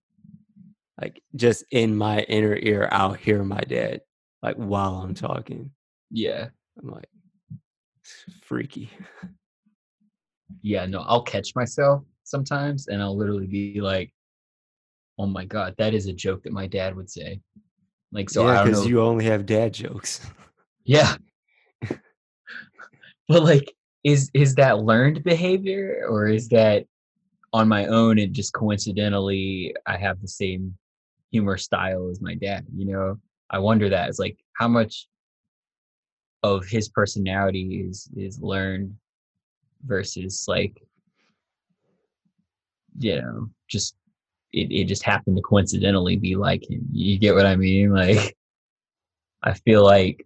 like 1.00 1.22
just 1.36 1.64
in 1.70 1.96
my 1.96 2.22
inner 2.22 2.56
ear, 2.56 2.90
I'll 2.92 3.14
hear 3.14 3.44
my 3.44 3.62
dad 3.62 4.02
like 4.42 4.56
while 4.56 4.96
I'm 4.96 5.14
talking. 5.14 5.72
yeah, 6.10 6.48
I'm 6.82 6.90
like, 6.90 7.10
freaky. 8.42 8.90
yeah. 10.62 10.86
No, 10.88 11.02
I'll 11.02 11.22
catch 11.24 11.56
myself 11.56 12.04
sometimes, 12.24 12.88
and 12.88 13.02
I'll 13.02 13.18
literally 13.18 13.48
be 13.48 13.82
like, 13.82 14.14
"Oh 15.18 15.28
my 15.28 15.46
god, 15.46 15.76
that 15.78 15.94
is 15.94 16.08
a 16.08 16.14
joke 16.14 16.44
that 16.44 16.54
my 16.54 16.68
dad 16.68 16.96
would 16.96 17.10
say." 17.10 17.40
Like, 18.12 18.30
so 18.30 18.46
yeah, 18.46 18.64
because 18.64 18.88
you 18.88 19.02
only 19.02 19.26
have 19.26 19.46
dad 19.46 19.74
jokes. 19.74 20.22
Yeah. 20.86 21.16
but 23.28 23.44
like 23.44 23.74
is 24.04 24.30
is 24.34 24.56
that 24.56 24.80
learned 24.80 25.24
behavior 25.24 26.06
or 26.08 26.28
is 26.28 26.50
that 26.50 26.86
on 27.54 27.68
my 27.68 27.86
own 27.86 28.20
and 28.20 28.34
just 28.34 28.54
coincidentally 28.54 29.76
I 29.86 29.98
have 29.98 30.22
the 30.22 30.28
same 30.28 30.76
humor 31.32 31.58
style 31.58 32.10
as 32.10 32.22
my 32.22 32.36
dad, 32.36 32.66
you 32.76 32.86
know? 32.86 33.20
I 33.50 33.60
wonder 33.60 33.90
that. 33.90 34.10
It's 34.10 34.20
like 34.20 34.38
how 34.54 34.68
much 34.68 35.08
of 36.42 36.66
his 36.66 36.90
personality 36.90 37.86
is 37.88 38.10
is 38.16 38.42
learned 38.42 38.96
versus 39.86 40.46
like 40.48 40.82
you 43.00 43.22
know, 43.22 43.50
just 43.68 43.96
it, 44.52 44.72
it 44.72 44.86
just 44.86 45.04
happened 45.04 45.38
to 45.38 45.42
coincidentally 45.42 46.16
be 46.16 46.36
like. 46.36 46.64
You 46.92 47.18
get 47.18 47.36
what 47.36 47.46
I 47.46 47.56
mean? 47.56 47.94
Like 47.94 48.36
I 49.44 49.54
feel 49.54 49.84
like 49.84 50.26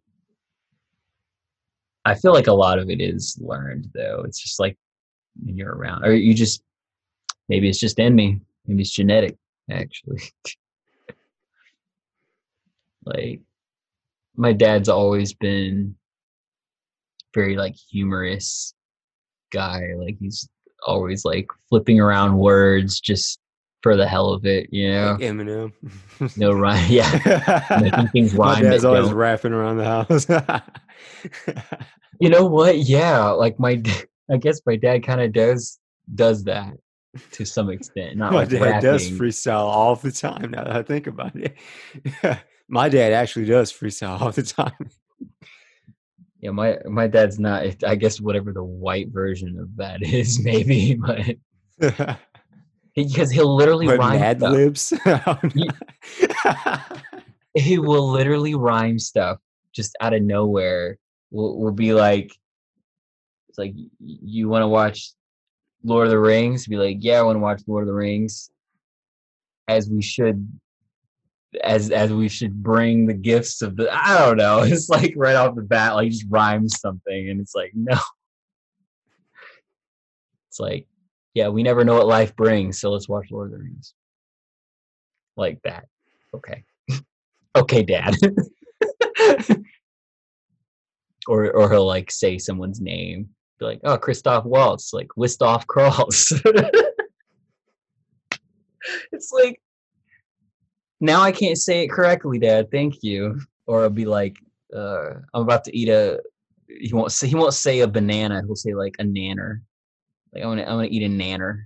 I 2.06 2.16
feel 2.16 2.34
like 2.34 2.48
a 2.48 2.54
lot 2.54 2.80
of 2.80 2.90
it 2.90 3.02
is 3.02 3.38
learned 3.42 3.90
though. 3.94 4.24
It's 4.26 4.40
just 4.40 4.60
like 4.60 4.78
when 5.44 5.58
you're 5.58 5.74
around, 5.74 6.06
or 6.06 6.14
you 6.14 6.34
just 6.34 6.62
maybe 7.50 7.68
it's 7.70 7.80
just 7.80 8.00
in 8.00 8.16
me. 8.16 8.40
Maybe 8.66 8.82
it's 8.82 8.92
genetic, 8.92 9.36
actually. 9.70 10.22
like 13.06 13.42
my 14.36 14.54
dad's 14.54 14.90
always 14.90 15.34
been 15.34 15.96
very 17.34 17.58
like 17.58 17.76
humorous 17.76 18.74
guy. 19.52 19.94
Like 19.98 20.18
he's 20.20 20.48
always 20.86 21.26
like 21.26 21.48
flipping 21.70 22.00
around 22.00 22.38
words 22.38 23.00
just 23.00 23.40
for 23.82 23.96
the 23.96 24.08
hell 24.08 24.34
of 24.34 24.46
it, 24.46 24.70
you 24.72 24.92
know. 24.92 25.18
Like 25.20 25.22
Eminem. 25.22 25.72
no 26.38 26.52
rhyme, 26.52 26.86
yeah. 26.90 27.80
Making 27.82 28.08
things 28.10 28.34
My 28.34 28.54
rhyme 28.54 28.64
dad's 28.64 28.86
always 28.86 29.12
rapping 29.12 29.54
around 29.54 29.78
the 29.78 29.86
house. 29.86 30.28
You 32.20 32.30
know 32.30 32.46
what? 32.46 32.80
Yeah, 32.80 33.30
like 33.30 33.60
my, 33.60 33.82
I 34.32 34.38
guess 34.38 34.62
my 34.66 34.76
dad 34.76 35.04
kind 35.04 35.22
of 35.22 35.34
does 35.34 35.80
does 36.14 36.44
that 36.46 36.74
to 37.32 37.46
some 37.46 37.70
extent. 37.70 38.18
Not 38.18 38.32
My 38.32 38.40
like 38.40 38.50
dad 38.50 38.82
does 38.82 39.10
freestyle 39.10 39.66
all 39.66 39.96
the 39.96 40.12
time. 40.12 40.52
Now 40.52 40.64
that 40.64 40.76
I 40.76 40.84
think 40.84 41.08
about 41.08 41.36
it, 41.36 41.58
my 42.68 42.90
dad 42.90 43.14
actually 43.14 43.46
does 43.46 43.72
freestyle 43.72 44.20
all 44.22 44.32
the 44.32 44.44
time. 44.44 44.90
Yeah, 46.42 46.52
my 46.52 46.78
my 46.86 47.08
dad's 47.08 47.40
not. 47.40 47.84
I 47.84 47.96
guess 47.96 48.22
whatever 48.22 48.54
the 48.54 48.64
white 48.64 49.10
version 49.10 49.58
of 49.60 49.76
that 49.78 50.04
is, 50.04 50.44
maybe, 50.44 50.96
but 50.96 51.38
because 52.96 53.32
he'll 53.32 53.56
literally 53.56 53.88
What 53.88 54.00
rhyme. 54.00 54.20
Mad 54.20 54.40
stuff. 54.40 54.54
Libs? 54.54 54.94
Oh, 56.46 57.62
he 57.62 57.80
will 57.80 58.12
literally 58.12 58.54
rhyme 58.54 59.00
stuff 59.00 59.40
just 59.74 59.96
out 60.00 60.14
of 60.14 60.22
nowhere. 60.22 61.00
Will 61.32 61.58
will 61.60 61.72
be 61.72 61.94
like, 61.94 62.32
it's 63.50 63.58
like 63.58 63.74
you 64.00 64.48
want 64.48 64.62
to 64.62 64.68
watch 64.68 65.12
Lord 65.84 66.06
of 66.06 66.12
the 66.12 66.20
Rings? 66.20 66.68
Be 66.68 66.78
like, 66.78 66.98
yeah, 67.00 67.20
I 67.20 67.24
want 67.24 67.36
to 67.36 67.42
watch 67.42 67.64
Lord 67.66 67.84
of 67.84 67.88
the 67.88 67.94
Rings. 67.94 68.52
As 69.68 69.90
we 69.90 70.02
should, 70.02 70.48
as 71.64 71.92
as 71.92 72.12
we 72.12 72.30
should 72.30 72.64
bring 72.64 73.06
the 73.06 73.14
gifts 73.14 73.62
of 73.62 73.76
the. 73.76 73.90
I 73.92 74.18
don't 74.20 74.38
know. 74.38 74.62
It's 74.66 74.90
like 74.90 75.14
right 75.16 75.36
off 75.36 75.56
the 75.56 75.62
bat, 75.62 75.96
like 75.96 76.12
just 76.12 76.26
rhymes 76.30 76.80
something, 76.80 77.30
and 77.30 77.40
it's 77.40 77.56
like 77.56 77.72
no. 77.74 77.98
It's 80.50 80.60
like, 80.60 80.88
yeah, 81.34 81.50
we 81.50 81.64
never 81.64 81.84
know 81.84 81.96
what 81.96 82.08
life 82.08 82.36
brings, 82.36 82.80
so 82.80 82.90
let's 82.92 83.08
watch 83.08 83.30
Lord 83.30 83.54
of 83.54 83.60
the 83.60 83.64
Rings. 83.64 83.94
Like 85.36 85.62
that. 85.64 85.86
Okay. 86.34 86.64
okay, 87.56 87.84
Dad. 87.84 88.16
or 91.28 91.52
or 91.52 91.70
he'll 91.70 91.86
like 91.86 92.10
say 92.12 92.38
someone's 92.38 92.82
name, 92.82 93.30
be 93.60 93.66
like, 93.66 93.82
oh, 93.84 93.98
Christoph 93.98 94.46
Waltz, 94.46 94.94
like 94.94 95.10
list 95.16 95.42
off 95.42 95.68
crawls. 95.68 96.34
it's 99.12 99.32
like 99.32 99.62
now 101.00 101.22
I 101.22 101.32
can't 101.32 101.58
say 101.58 101.84
it 101.84 101.90
correctly, 101.90 102.40
Dad. 102.40 102.70
Thank 102.72 103.04
you. 103.04 103.40
Or 103.66 103.84
I'll 103.84 103.90
be 103.90 104.06
like, 104.06 104.38
uh, 104.76 105.16
I'm 105.34 105.42
about 105.42 105.64
to 105.66 105.78
eat 105.78 105.90
a. 105.90 106.20
He 106.68 106.94
won't 106.94 107.12
say 107.12 107.28
he 107.28 107.36
won't 107.36 107.54
say 107.54 107.80
a 107.82 107.88
banana. 107.88 108.42
He'll 108.46 108.56
say 108.56 108.74
like 108.74 108.96
a 109.00 109.04
nanner. 109.04 109.62
Like 110.34 110.44
I'm 110.44 110.50
gonna 110.52 110.64
I'm 110.64 110.78
gonna 110.78 110.88
eat 110.90 111.04
a 111.04 111.10
nanner. 111.10 111.64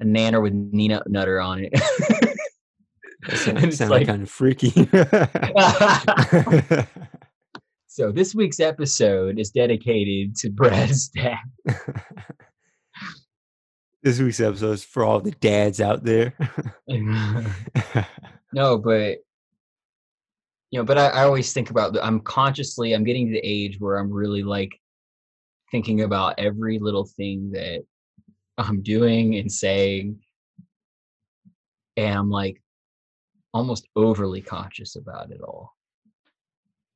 A 0.00 0.04
nanner 0.04 0.42
with 0.42 0.54
Nina 0.54 1.02
Nutter 1.06 1.40
on 1.40 1.64
it. 1.64 1.72
That 1.72 3.36
sound- 3.36 3.74
sound 3.80 3.90
like- 3.90 4.06
kind 4.06 4.22
of 4.22 4.30
freaky. 4.30 4.70
so 7.86 8.10
this 8.12 8.34
week's 8.34 8.60
episode 8.60 9.38
is 9.38 9.50
dedicated 9.50 10.34
to 10.36 10.50
Brad's 10.50 11.08
dad. 11.08 11.36
this 14.02 14.18
week's 14.18 14.40
episode 14.40 14.72
is 14.72 14.84
for 14.84 15.04
all 15.04 15.20
the 15.20 15.30
dads 15.32 15.80
out 15.80 16.04
there. 16.04 16.34
no, 18.52 18.78
but 18.78 19.18
you 20.70 20.78
know, 20.78 20.84
but 20.84 20.98
I, 20.98 21.08
I 21.08 21.24
always 21.24 21.52
think 21.52 21.70
about 21.70 21.92
the, 21.92 22.04
I'm 22.04 22.20
consciously 22.20 22.92
I'm 22.92 23.04
getting 23.04 23.26
to 23.26 23.32
the 23.32 23.46
age 23.46 23.80
where 23.80 23.98
I'm 23.98 24.10
really 24.10 24.42
like 24.42 24.70
thinking 25.70 26.02
about 26.02 26.38
every 26.38 26.78
little 26.78 27.04
thing 27.04 27.50
that 27.52 27.84
I'm 28.58 28.82
doing 28.82 29.36
and 29.36 29.50
saying. 29.50 30.20
And 31.96 32.18
I'm 32.18 32.30
like 32.30 32.62
almost 33.52 33.88
overly 33.96 34.40
conscious 34.40 34.96
about 34.96 35.32
it 35.32 35.40
all. 35.40 35.74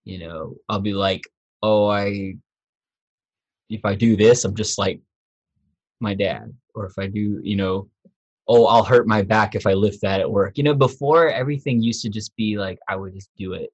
You 0.05 0.19
know, 0.19 0.55
I'll 0.69 0.81
be 0.81 0.95
like, 0.95 1.23
oh 1.65 1.89
i 1.89 2.35
if 3.71 3.85
i 3.85 3.95
do 3.95 4.17
this 4.17 4.45
i'm 4.45 4.55
just 4.55 4.79
like 4.79 5.01
my 5.99 6.15
dad 6.15 6.53
or 6.75 6.87
if 6.87 6.93
i 6.99 7.07
do 7.07 7.41
you 7.43 7.57
know 7.57 7.89
oh 8.49 8.67
i'll 8.67 8.85
hurt 8.85 9.07
my 9.07 9.23
back 9.23 9.55
if 9.55 9.67
i 9.67 9.73
lift 9.73 10.01
that 10.03 10.21
at 10.21 10.31
work. 10.31 10.57
You 10.59 10.65
know 10.65 10.75
before 10.75 11.31
everything 11.31 11.83
used 11.83 12.03
to 12.03 12.09
just 12.09 12.35
be 12.37 12.59
like 12.59 12.79
i 12.89 12.97
would 12.97 13.15
just 13.15 13.31
do 13.37 13.55
it. 13.55 13.71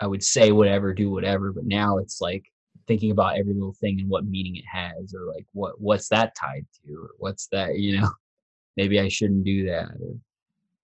I 0.00 0.06
would 0.06 0.22
say 0.22 0.52
whatever 0.52 0.92
do 0.92 1.10
whatever 1.10 1.52
but 1.52 1.64
now 1.64 1.98
it's 1.98 2.20
like 2.20 2.44
thinking 2.86 3.10
about 3.10 3.38
every 3.38 3.54
little 3.54 3.74
thing 3.80 4.00
and 4.00 4.08
what 4.08 4.26
meaning 4.26 4.56
it 4.56 4.64
has 4.70 5.14
or 5.14 5.32
like 5.32 5.46
what 5.52 5.80
what's 5.80 6.08
that 6.10 6.34
tied 6.34 6.66
to 6.84 6.94
or 6.94 7.10
what's 7.18 7.48
that 7.48 7.78
you 7.78 8.00
know? 8.00 8.10
Maybe 8.76 9.00
i 9.00 9.08
shouldn't 9.08 9.44
do 9.44 9.66
that 9.66 9.86
or 10.00 10.14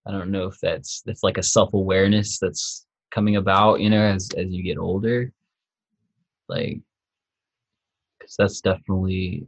i 0.06 0.10
don't 0.10 0.30
know 0.30 0.46
if 0.46 0.58
that's 0.60 1.02
that's 1.04 1.22
like 1.22 1.36
a 1.36 1.42
self-awareness 1.42 2.38
that's 2.38 2.86
coming 3.12 3.36
about 3.36 3.80
you 3.80 3.90
know 3.90 4.02
as 4.02 4.30
as 4.36 4.50
you 4.50 4.62
get 4.62 4.78
older. 4.78 5.32
Like 6.48 6.80
because 8.18 8.34
that's 8.36 8.60
definitely 8.60 9.46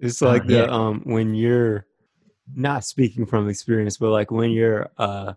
It's 0.00 0.22
Uh, 0.22 0.28
like 0.28 0.46
the 0.46 0.58
yeah. 0.58 0.64
um 0.64 1.02
when 1.04 1.34
you're 1.34 1.86
not 2.54 2.84
speaking 2.84 3.26
from 3.26 3.48
experience, 3.48 3.96
but 3.98 4.10
like 4.10 4.30
when 4.30 4.50
you're 4.50 4.90
uh 4.98 5.34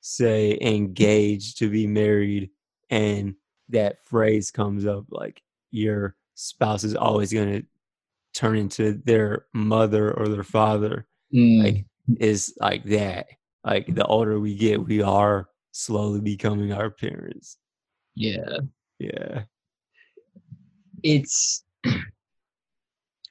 say 0.00 0.56
engaged 0.60 1.58
to 1.58 1.68
be 1.68 1.86
married 1.86 2.50
and 2.90 3.34
that 3.68 4.02
phrase 4.04 4.50
comes 4.50 4.86
up 4.86 5.04
like 5.10 5.42
your 5.70 6.14
spouse 6.34 6.84
is 6.84 6.94
always 6.94 7.32
gonna 7.32 7.62
turn 8.32 8.56
into 8.56 8.94
their 9.04 9.46
mother 9.52 10.12
or 10.16 10.28
their 10.28 10.44
father. 10.44 11.06
Mm, 11.34 11.62
Like 11.64 11.84
is 12.20 12.54
like 12.60 12.84
that. 12.84 13.26
Like 13.64 13.92
the 13.94 14.06
older 14.06 14.38
we 14.40 14.54
get, 14.54 14.82
we 14.82 15.02
are 15.02 15.48
slowly 15.72 16.20
becoming 16.20 16.72
our 16.72 16.90
parents. 16.90 17.58
yeah 18.14 18.58
Yeah. 18.98 19.42
it's 21.02 21.64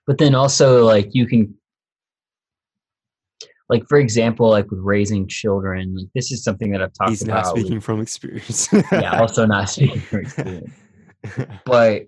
but 0.08 0.18
then 0.18 0.34
also 0.34 0.84
like 0.84 1.10
you 1.14 1.28
can 1.28 1.54
like 3.70 3.84
for 3.88 4.00
example 4.00 4.50
like 4.50 4.72
with 4.72 4.80
raising 4.82 5.28
children 5.28 5.96
like 5.96 6.08
this 6.16 6.32
is 6.32 6.44
something 6.44 6.72
that 6.72 6.82
i've 6.82 6.94
talked 6.94 7.10
about. 7.10 7.10
He's 7.10 7.26
not 7.26 7.40
about 7.42 7.54
with- 7.54 7.64
speaking 7.66 7.82
from 7.82 8.02
experience. 8.02 8.70
yeah 8.92 9.20
also 9.20 9.46
not 9.46 9.70
speaking 9.70 10.00
from 10.02 10.20
experience 10.22 10.74
but 11.66 12.04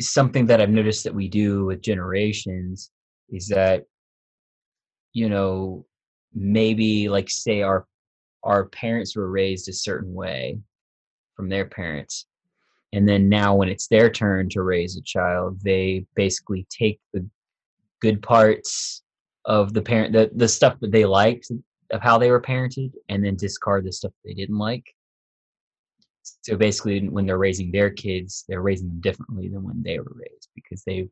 something 0.00 0.46
that 0.46 0.60
I've 0.60 0.70
noticed 0.70 1.04
that 1.04 1.14
we 1.14 1.28
do 1.28 1.64
with 1.64 1.82
generations 1.82 2.90
is 3.28 3.48
that 3.48 3.84
you 5.12 5.28
know 5.28 5.84
maybe 6.34 7.08
like 7.08 7.28
say 7.28 7.62
our 7.62 7.86
our 8.42 8.66
parents 8.66 9.16
were 9.16 9.30
raised 9.30 9.68
a 9.68 9.72
certain 9.72 10.14
way 10.14 10.58
from 11.36 11.48
their 11.48 11.66
parents 11.66 12.26
and 12.92 13.08
then 13.08 13.28
now 13.28 13.54
when 13.54 13.68
it's 13.68 13.88
their 13.88 14.10
turn 14.10 14.48
to 14.48 14.62
raise 14.62 14.96
a 14.96 15.02
child 15.02 15.58
they 15.62 16.04
basically 16.14 16.66
take 16.70 17.00
the 17.12 17.26
good 18.00 18.22
parts 18.22 19.02
of 19.44 19.72
the 19.72 19.82
parent 19.82 20.12
the, 20.12 20.30
the 20.34 20.48
stuff 20.48 20.78
that 20.80 20.92
they 20.92 21.04
liked 21.04 21.50
of 21.92 22.00
how 22.00 22.18
they 22.18 22.30
were 22.30 22.40
parented 22.40 22.92
and 23.08 23.24
then 23.24 23.36
discard 23.36 23.84
the 23.84 23.92
stuff 23.92 24.12
they 24.24 24.34
didn't 24.34 24.58
like. 24.58 24.94
So 26.42 26.56
basically 26.56 27.06
when 27.08 27.26
they're 27.26 27.38
raising 27.38 27.70
their 27.70 27.90
kids 27.90 28.44
they're 28.48 28.62
raising 28.62 28.88
them 28.88 29.00
differently 29.00 29.48
than 29.48 29.62
when 29.62 29.82
they 29.82 29.98
were 29.98 30.12
raised 30.14 30.48
because 30.54 30.82
they 30.84 31.08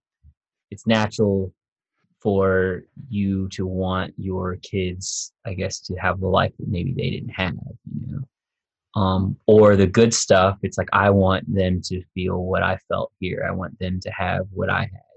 it's 0.70 0.86
natural 0.86 1.52
for 2.20 2.84
you 3.08 3.48
to 3.48 3.66
want 3.66 4.14
your 4.18 4.56
kids 4.56 5.32
i 5.44 5.54
guess 5.54 5.80
to 5.80 5.94
have 5.96 6.20
the 6.20 6.28
life 6.28 6.52
that 6.58 6.68
maybe 6.68 6.92
they 6.92 7.10
didn't 7.10 7.30
have 7.30 7.54
you 7.98 8.06
know 8.12 8.20
um 8.96 9.36
or 9.46 9.76
the 9.76 9.86
good 9.86 10.12
stuff 10.12 10.58
it's 10.62 10.76
like 10.76 10.88
i 10.92 11.08
want 11.08 11.44
them 11.52 11.80
to 11.80 12.02
feel 12.12 12.42
what 12.42 12.62
i 12.62 12.76
felt 12.88 13.12
here. 13.20 13.46
I 13.48 13.52
want 13.52 13.78
them 13.78 14.00
to 14.00 14.10
have 14.10 14.46
what 14.52 14.68
i 14.68 14.80
had. 14.80 15.10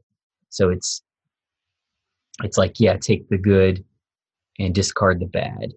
So 0.49 0.69
it's 0.69 1.01
it's 2.43 2.57
like 2.57 2.79
yeah 2.79 2.97
take 2.97 3.27
the 3.29 3.37
good 3.37 3.83
and 4.59 4.73
discard 4.75 5.19
the 5.19 5.25
bad. 5.25 5.73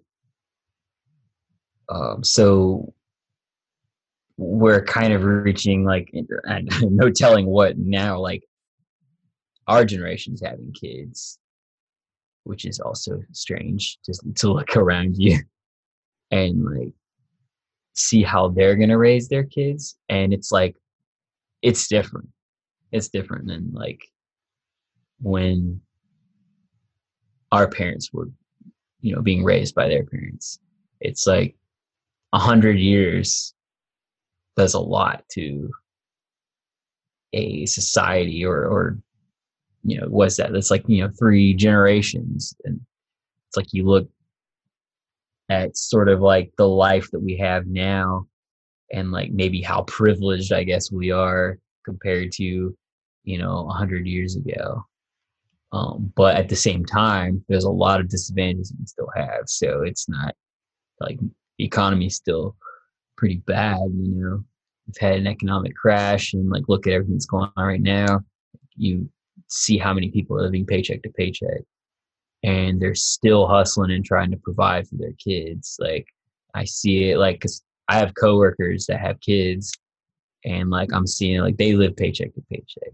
Um 1.89 2.23
so 2.23 2.93
we're 4.37 4.83
kind 4.83 5.13
of 5.13 5.23
reaching 5.23 5.83
like 5.83 6.11
and 6.43 6.69
no 6.83 7.09
telling 7.09 7.47
what 7.47 7.77
now 7.77 8.19
like 8.19 8.43
our 9.67 9.83
generation's 9.83 10.41
having 10.41 10.71
kids 10.73 11.39
which 12.47 12.65
is 12.65 12.79
also 12.79 13.21
strange 13.33 13.97
just 14.05 14.23
to 14.35 14.53
look 14.53 14.75
around 14.77 15.15
you. 15.17 15.39
And 16.29 16.61
like 16.65 16.93
see 17.97 18.23
how 18.23 18.49
they're 18.49 18.75
going 18.75 18.89
to 18.89 18.97
raise 18.97 19.27
their 19.27 19.43
kids 19.43 19.97
and 20.09 20.33
it's 20.33 20.51
like 20.51 20.75
it's 21.61 21.87
different. 21.87 22.29
It's 22.91 23.09
different 23.09 23.47
than 23.47 23.71
like 23.73 24.01
when 25.19 25.81
our 27.51 27.67
parents 27.67 28.13
were 28.13 28.29
you 29.01 29.15
know 29.15 29.21
being 29.21 29.43
raised 29.43 29.75
by 29.75 29.87
their 29.87 30.05
parents. 30.05 30.59
It's 31.01 31.27
like 31.27 31.55
a 32.33 32.39
hundred 32.39 32.79
years 32.79 33.53
does 34.55 34.73
a 34.73 34.79
lot 34.79 35.23
to 35.29 35.69
a 37.33 37.65
society 37.65 38.45
or 38.45 38.65
or 38.65 38.97
you 39.83 39.99
know 39.99 40.07
what's 40.07 40.37
that? 40.37 40.53
That's 40.53 40.71
like 40.71 40.83
you 40.87 41.03
know 41.03 41.11
three 41.17 41.53
generations 41.53 42.55
and 42.63 42.79
it's 43.47 43.57
like 43.57 43.73
you 43.73 43.85
look 43.85 44.09
at 45.49 45.77
sort 45.77 46.09
of 46.09 46.19
like 46.19 46.51
the 46.57 46.67
life 46.67 47.09
that 47.11 47.19
we 47.19 47.37
have 47.37 47.67
now 47.67 48.25
and 48.91 49.11
like 49.11 49.31
maybe 49.31 49.61
how 49.61 49.83
privileged 49.83 50.51
i 50.51 50.63
guess 50.63 50.91
we 50.91 51.11
are 51.11 51.57
compared 51.85 52.31
to 52.31 52.75
you 53.23 53.37
know 53.37 53.67
a 53.69 53.73
hundred 53.73 54.05
years 54.05 54.35
ago 54.35 54.83
um 55.71 56.11
but 56.15 56.35
at 56.35 56.49
the 56.49 56.55
same 56.55 56.85
time 56.85 57.43
there's 57.47 57.65
a 57.65 57.69
lot 57.69 57.99
of 57.99 58.09
disadvantages 58.09 58.73
we 58.79 58.85
still 58.85 59.09
have 59.15 59.43
so 59.45 59.81
it's 59.81 60.07
not 60.09 60.33
like 60.99 61.19
the 61.57 61.65
economy's 61.65 62.15
still 62.15 62.55
pretty 63.17 63.37
bad, 63.47 63.79
you 63.93 64.15
know. 64.15 64.43
We've 64.85 64.97
had 64.97 65.17
an 65.17 65.27
economic 65.27 65.75
crash 65.75 66.33
and 66.33 66.49
like 66.49 66.63
look 66.69 66.87
at 66.87 66.93
everything 66.93 67.15
that's 67.15 67.25
going 67.25 67.51
on 67.57 67.65
right 67.65 67.81
now. 67.81 68.21
You 68.77 69.09
see 69.47 69.77
how 69.77 69.93
many 69.93 70.09
people 70.11 70.37
are 70.37 70.43
living 70.43 70.65
paycheck 70.65 71.03
to 71.03 71.09
paycheck 71.09 71.61
and 72.43 72.79
they're 72.79 72.95
still 72.95 73.47
hustling 73.47 73.91
and 73.91 74.05
trying 74.05 74.31
to 74.31 74.37
provide 74.37 74.87
for 74.87 74.95
their 74.95 75.13
kids. 75.13 75.77
Like 75.79 76.07
I 76.53 76.65
see 76.65 77.09
it 77.09 77.17
like 77.17 77.41
cuz 77.41 77.63
I 77.87 77.97
have 77.97 78.13
coworkers 78.15 78.85
that 78.87 78.99
have 78.99 79.19
kids 79.21 79.73
and 80.45 80.69
like 80.69 80.91
I'm 80.93 81.07
seeing 81.07 81.41
like 81.41 81.57
they 81.57 81.73
live 81.73 81.95
paycheck 81.95 82.33
to 82.35 82.41
paycheck. 82.51 82.93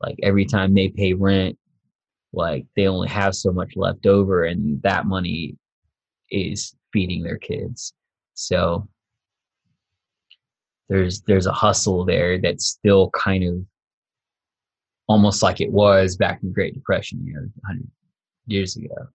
Like 0.00 0.16
every 0.22 0.44
time 0.44 0.74
they 0.74 0.88
pay 0.88 1.12
rent, 1.14 1.58
like 2.32 2.66
they 2.76 2.86
only 2.88 3.08
have 3.08 3.34
so 3.34 3.52
much 3.52 3.76
left 3.76 4.06
over 4.06 4.44
and 4.44 4.82
that 4.82 5.06
money 5.06 5.56
is 6.30 6.74
feeding 6.92 7.22
their 7.22 7.38
kids. 7.38 7.94
So 8.34 8.88
there's 10.88 11.22
there's 11.22 11.46
a 11.46 11.52
hustle 11.52 12.04
there 12.04 12.38
that's 12.38 12.66
still 12.66 13.10
kind 13.10 13.44
of 13.44 13.64
almost 15.08 15.42
like 15.42 15.60
it 15.60 15.70
was 15.70 16.16
back 16.16 16.40
in 16.42 16.48
the 16.48 16.54
Great 16.54 16.74
Depression, 16.74 17.24
you 17.24 17.34
know, 17.34 17.40
100 17.40 17.86
years 18.46 18.76
ago. 18.76 19.08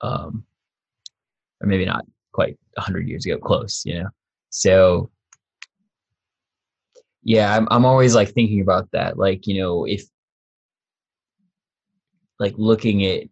Um, 0.00 0.44
or 1.60 1.66
maybe 1.66 1.84
not 1.84 2.04
quite 2.32 2.58
100 2.74 3.08
years 3.08 3.24
ago, 3.24 3.38
close, 3.38 3.82
you 3.84 4.00
know. 4.00 4.08
So 4.50 5.10
yeah, 7.22 7.56
I'm 7.56 7.66
I'm 7.70 7.86
always 7.86 8.14
like 8.14 8.30
thinking 8.30 8.60
about 8.60 8.88
that, 8.92 9.18
like 9.18 9.46
you 9.46 9.60
know, 9.60 9.84
if 9.84 10.04
like 12.38 12.54
looking 12.56 13.06
at 13.06 13.24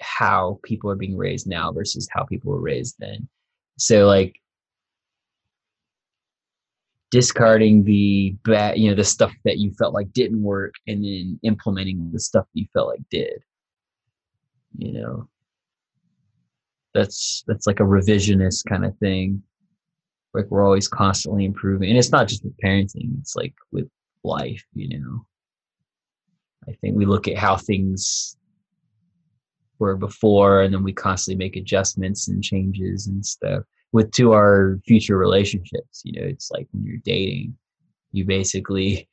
how 0.00 0.58
people 0.62 0.90
are 0.90 0.96
being 0.96 1.16
raised 1.16 1.46
now 1.46 1.72
versus 1.72 2.08
how 2.10 2.24
people 2.24 2.50
were 2.50 2.60
raised 2.60 2.96
then. 2.98 3.28
So 3.78 4.06
like 4.06 4.40
discarding 7.10 7.84
the 7.84 8.34
bad, 8.44 8.78
you 8.78 8.88
know, 8.88 8.96
the 8.96 9.04
stuff 9.04 9.32
that 9.44 9.58
you 9.58 9.72
felt 9.72 9.94
like 9.94 10.12
didn't 10.12 10.42
work 10.42 10.74
and 10.86 11.04
then 11.04 11.38
implementing 11.42 12.10
the 12.12 12.18
stuff 12.18 12.46
that 12.54 12.60
you 12.60 12.66
felt 12.72 12.88
like 12.88 13.02
did. 13.10 13.42
You 14.76 14.92
know. 14.92 15.28
That's 16.94 17.42
that's 17.46 17.66
like 17.66 17.80
a 17.80 17.84
revisionist 17.84 18.66
kind 18.66 18.84
of 18.84 18.96
thing. 18.98 19.42
Like 20.34 20.46
we're 20.50 20.64
always 20.64 20.88
constantly 20.88 21.44
improving. 21.44 21.90
And 21.90 21.98
it's 21.98 22.12
not 22.12 22.28
just 22.28 22.44
with 22.44 22.56
parenting, 22.62 23.18
it's 23.20 23.36
like 23.36 23.54
with 23.70 23.88
life, 24.24 24.64
you 24.74 24.98
know. 24.98 25.26
I 26.68 26.72
think 26.80 26.96
we 26.96 27.06
look 27.06 27.28
at 27.28 27.36
how 27.36 27.56
things 27.56 28.36
were 29.82 29.96
before 29.96 30.62
and 30.62 30.72
then 30.72 30.84
we 30.84 30.92
constantly 30.92 31.36
make 31.44 31.56
adjustments 31.56 32.28
and 32.28 32.42
changes 32.42 33.08
and 33.08 33.26
stuff 33.26 33.64
with 33.90 34.10
to 34.12 34.32
our 34.32 34.78
future 34.86 35.18
relationships 35.18 36.02
you 36.04 36.12
know 36.12 36.26
it's 36.26 36.52
like 36.52 36.68
when 36.70 36.84
you're 36.84 37.02
dating 37.04 37.52
you 38.12 38.24
basically 38.24 39.08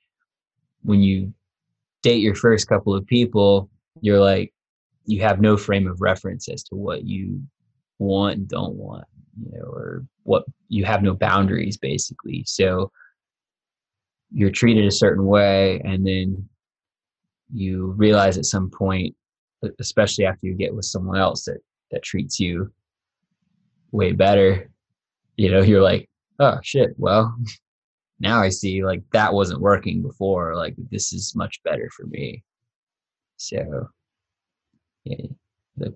when 0.84 1.02
you 1.02 1.34
date 2.04 2.22
your 2.22 2.36
first 2.36 2.68
couple 2.68 2.94
of 2.94 3.06
people 3.08 3.68
you're 4.00 4.20
like 4.20 4.54
you 5.10 5.22
have 5.22 5.42
no 5.42 5.58
frame 5.58 5.88
of 5.88 6.02
reference 6.02 6.48
as 6.50 6.64
to 6.64 6.76
what 6.76 7.04
you 7.04 7.42
want 7.98 8.38
and 8.38 8.48
don't 8.48 8.76
want 8.76 9.06
you 9.42 9.52
know 9.52 9.66
or 9.66 10.06
what 10.24 10.44
you 10.68 10.86
have 10.86 11.02
no 11.02 11.14
boundaries 11.16 11.78
basically. 11.78 12.44
So 12.46 12.92
you're 14.32 14.52
treated 14.52 14.86
a 14.86 14.92
certain 14.92 15.26
way 15.26 15.82
and 15.84 16.06
then 16.06 16.48
you 17.52 17.94
realize 17.98 18.38
at 18.38 18.46
some 18.46 18.70
point 18.70 19.16
especially 19.80 20.26
after 20.26 20.46
you 20.46 20.54
get 20.54 20.74
with 20.74 20.86
someone 20.86 21.18
else 21.18 21.46
that 21.46 21.58
that 21.92 22.04
treats 22.04 22.40
you 22.40 22.72
way 23.92 24.12
better 24.12 24.70
you 25.36 25.50
know 25.52 25.62
you're 25.62 25.82
like 25.82 26.08
oh 26.40 26.60
shit 26.64 26.92
well 26.98 27.36
now 28.20 28.40
i 28.40 28.50
see 28.50 28.84
like 28.84 29.02
that 29.12 29.34
wasn't 29.34 29.60
working 29.60 30.04
before 30.04 30.56
like 30.56 30.76
this 30.92 31.12
is 31.12 31.36
much 31.36 31.60
better 31.64 31.90
for 31.96 32.06
me. 32.06 32.44
So 33.38 33.90
yeah, 35.04 35.26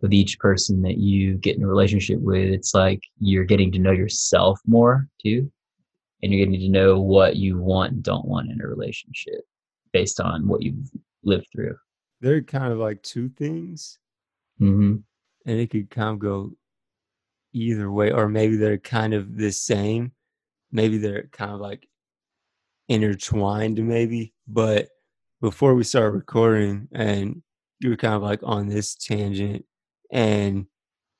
with 0.01 0.13
each 0.13 0.39
person 0.39 0.81
that 0.83 0.97
you 0.97 1.35
get 1.35 1.57
in 1.57 1.63
a 1.63 1.67
relationship 1.67 2.19
with 2.19 2.49
it's 2.49 2.73
like 2.73 3.01
you're 3.19 3.43
getting 3.43 3.71
to 3.73 3.79
know 3.79 3.91
yourself 3.91 4.59
more 4.65 5.07
too. 5.21 5.51
And 6.21 6.31
you're 6.31 6.45
getting 6.45 6.59
to 6.61 6.69
know 6.69 7.01
what 7.01 7.35
you 7.35 7.57
want 7.57 7.91
and 7.91 8.03
don't 8.03 8.25
want 8.25 8.49
in 8.49 8.61
a 8.61 8.67
relationship 8.67 9.41
based 9.91 10.21
on 10.21 10.47
what 10.47 10.61
you've 10.61 10.89
lived 11.23 11.47
through. 11.51 11.75
They're 12.21 12.41
kind 12.41 12.71
of 12.71 12.79
like 12.79 13.03
two 13.03 13.27
things. 13.29 13.99
Mm-hmm. 14.61 14.97
and 15.47 15.59
it 15.59 15.71
could 15.71 15.89
kind 15.89 16.09
of 16.09 16.19
go 16.19 16.51
either 17.53 17.91
way 17.91 18.11
or 18.11 18.29
maybe 18.29 18.55
they're 18.55 18.77
kind 18.77 19.13
of 19.13 19.35
the 19.35 19.51
same. 19.51 20.11
Maybe 20.71 20.99
they're 20.99 21.27
kind 21.31 21.51
of 21.51 21.59
like 21.59 21.87
intertwined 22.87 23.85
maybe. 23.85 24.33
But 24.47 24.89
before 25.41 25.75
we 25.75 25.83
start 25.83 26.13
recording 26.13 26.87
and 26.93 27.41
you 27.83 27.89
were 27.89 27.97
kind 27.97 28.15
of 28.15 28.21
like 28.21 28.39
on 28.43 28.67
this 28.67 28.95
tangent 28.95 29.65
and 30.11 30.65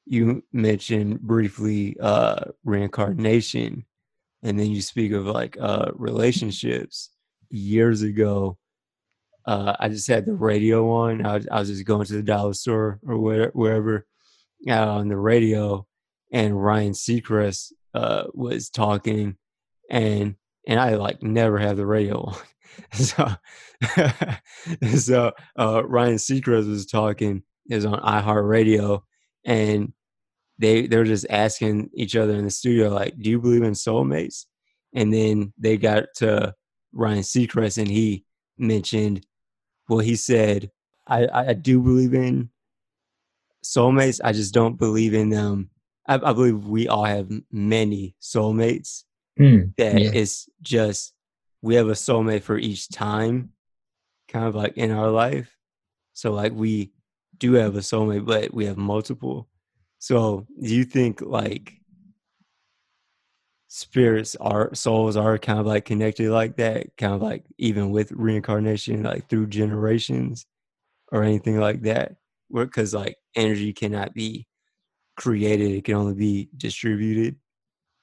you 0.05 0.43
mentioned 0.51 1.19
briefly 1.21 1.95
uh 1.99 2.45
reincarnation 2.63 3.85
and 4.41 4.59
then 4.59 4.69
you 4.71 4.81
speak 4.81 5.11
of 5.11 5.25
like 5.25 5.57
uh 5.59 5.91
relationships. 5.95 7.09
Years 7.49 8.01
ago 8.01 8.57
uh 9.45 9.75
i 9.79 9.87
just 9.87 10.07
had 10.07 10.25
the 10.25 10.33
radio 10.33 10.89
on 10.89 11.23
i 11.25 11.35
was, 11.35 11.47
I 11.51 11.59
was 11.59 11.69
just 11.69 11.85
going 11.85 12.05
to 12.05 12.13
the 12.13 12.23
dollar 12.23 12.53
store 12.53 12.99
or 13.05 13.19
where, 13.19 13.49
wherever 13.49 14.07
uh, 14.67 14.89
on 14.89 15.07
the 15.07 15.17
radio 15.17 15.85
and 16.31 16.61
ryan 16.61 16.93
seacrest 16.93 17.73
uh 17.93 18.23
was 18.33 18.69
talking 18.69 19.35
and 19.89 20.35
and 20.67 20.79
i 20.79 20.95
like 20.95 21.21
never 21.21 21.57
have 21.57 21.77
the 21.77 21.85
radio 21.85 22.21
on. 22.21 22.35
So 22.91 23.29
so 24.97 25.31
uh 25.59 25.83
ryan 25.85 26.15
seacrest 26.15 26.67
was 26.67 26.87
talking 26.87 27.43
is 27.69 27.85
on 27.85 27.99
iheartradio 27.99 29.01
and 29.45 29.93
they 30.57 30.87
they're 30.87 31.03
just 31.03 31.25
asking 31.29 31.89
each 31.93 32.15
other 32.15 32.33
in 32.33 32.45
the 32.45 32.51
studio 32.51 32.89
like 32.89 33.17
do 33.19 33.29
you 33.29 33.39
believe 33.39 33.63
in 33.63 33.73
soulmates? 33.73 34.45
And 34.95 35.13
then 35.13 35.53
they 35.57 35.77
got 35.77 36.05
to 36.17 36.53
ryan 36.93 37.19
seacrest 37.19 37.77
and 37.77 37.87
he 37.87 38.25
mentioned 38.57 39.25
well 39.89 39.99
he 39.99 40.15
said 40.15 40.69
i 41.07 41.27
i 41.33 41.53
do 41.53 41.81
believe 41.81 42.13
in 42.13 42.49
soulmates 43.63 44.21
i 44.23 44.31
just 44.31 44.53
don't 44.53 44.77
believe 44.77 45.13
in 45.13 45.29
them. 45.29 45.69
I, 46.07 46.15
I 46.15 46.33
believe 46.33 46.65
we 46.65 46.87
all 46.87 47.05
have 47.05 47.31
many 47.51 48.15
soulmates 48.21 49.03
mm, 49.39 49.75
that 49.77 49.99
yeah. 49.99 50.11
it's 50.13 50.49
just 50.61 51.13
we 51.61 51.75
have 51.75 51.87
a 51.87 51.93
soulmate 51.93 52.43
for 52.43 52.57
each 52.57 52.89
time 52.89 53.49
kind 54.27 54.45
of 54.45 54.55
like 54.55 54.77
in 54.77 54.91
our 54.91 55.09
life 55.09 55.55
so 56.13 56.31
like 56.31 56.53
we 56.53 56.91
do 57.37 57.53
have 57.53 57.75
a 57.75 57.79
soulmate 57.79 58.25
but 58.25 58.53
we 58.53 58.65
have 58.65 58.77
multiple 58.77 59.47
so 59.99 60.45
do 60.61 60.75
you 60.75 60.83
think 60.83 61.21
like 61.21 61.73
spirits 63.75 64.35
are 64.35 64.71
souls 64.75 65.17
are 65.17 65.39
kind 65.39 65.59
of 65.59 65.65
like 65.65 65.83
connected 65.83 66.29
like 66.29 66.57
that, 66.57 66.95
kind 66.95 67.11
of 67.11 67.23
like 67.23 67.43
even 67.57 67.89
with 67.89 68.11
reincarnation, 68.11 69.01
like 69.01 69.27
through 69.27 69.47
generations 69.47 70.45
or 71.11 71.23
anything 71.23 71.59
like 71.59 71.81
that? 71.81 72.17
Because 72.53 72.93
like 72.93 73.15
energy 73.35 73.73
cannot 73.73 74.13
be 74.13 74.45
created, 75.17 75.71
it 75.71 75.85
can 75.85 75.95
only 75.95 76.13
be 76.13 76.49
distributed. 76.55 77.37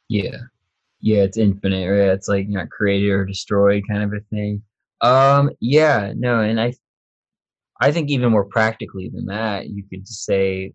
Yeah. 0.08 0.38
Yeah, 1.00 1.22
it's 1.22 1.38
infinite, 1.38 1.88
right? 1.88 2.10
It's 2.14 2.28
like 2.28 2.48
not 2.48 2.70
created 2.70 3.10
or 3.10 3.24
destroyed 3.24 3.84
kind 3.88 4.02
of 4.02 4.12
a 4.12 4.20
thing. 4.30 4.62
Um, 5.00 5.50
yeah, 5.60 6.12
no, 6.16 6.40
and 6.40 6.60
I 6.60 6.74
I 7.80 7.92
think 7.92 8.10
even 8.10 8.30
more 8.32 8.44
practically 8.44 9.08
than 9.08 9.26
that, 9.26 9.68
you 9.70 9.84
could 9.88 10.06
say 10.06 10.74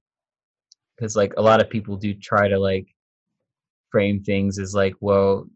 because 0.95 1.15
like 1.15 1.33
a 1.37 1.41
lot 1.41 1.61
of 1.61 1.69
people 1.69 1.97
do 1.97 2.13
try 2.13 2.47
to 2.47 2.57
like 2.57 2.87
frame 3.91 4.23
things 4.23 4.59
as 4.59 4.73
like 4.73 4.95
well 4.99 5.47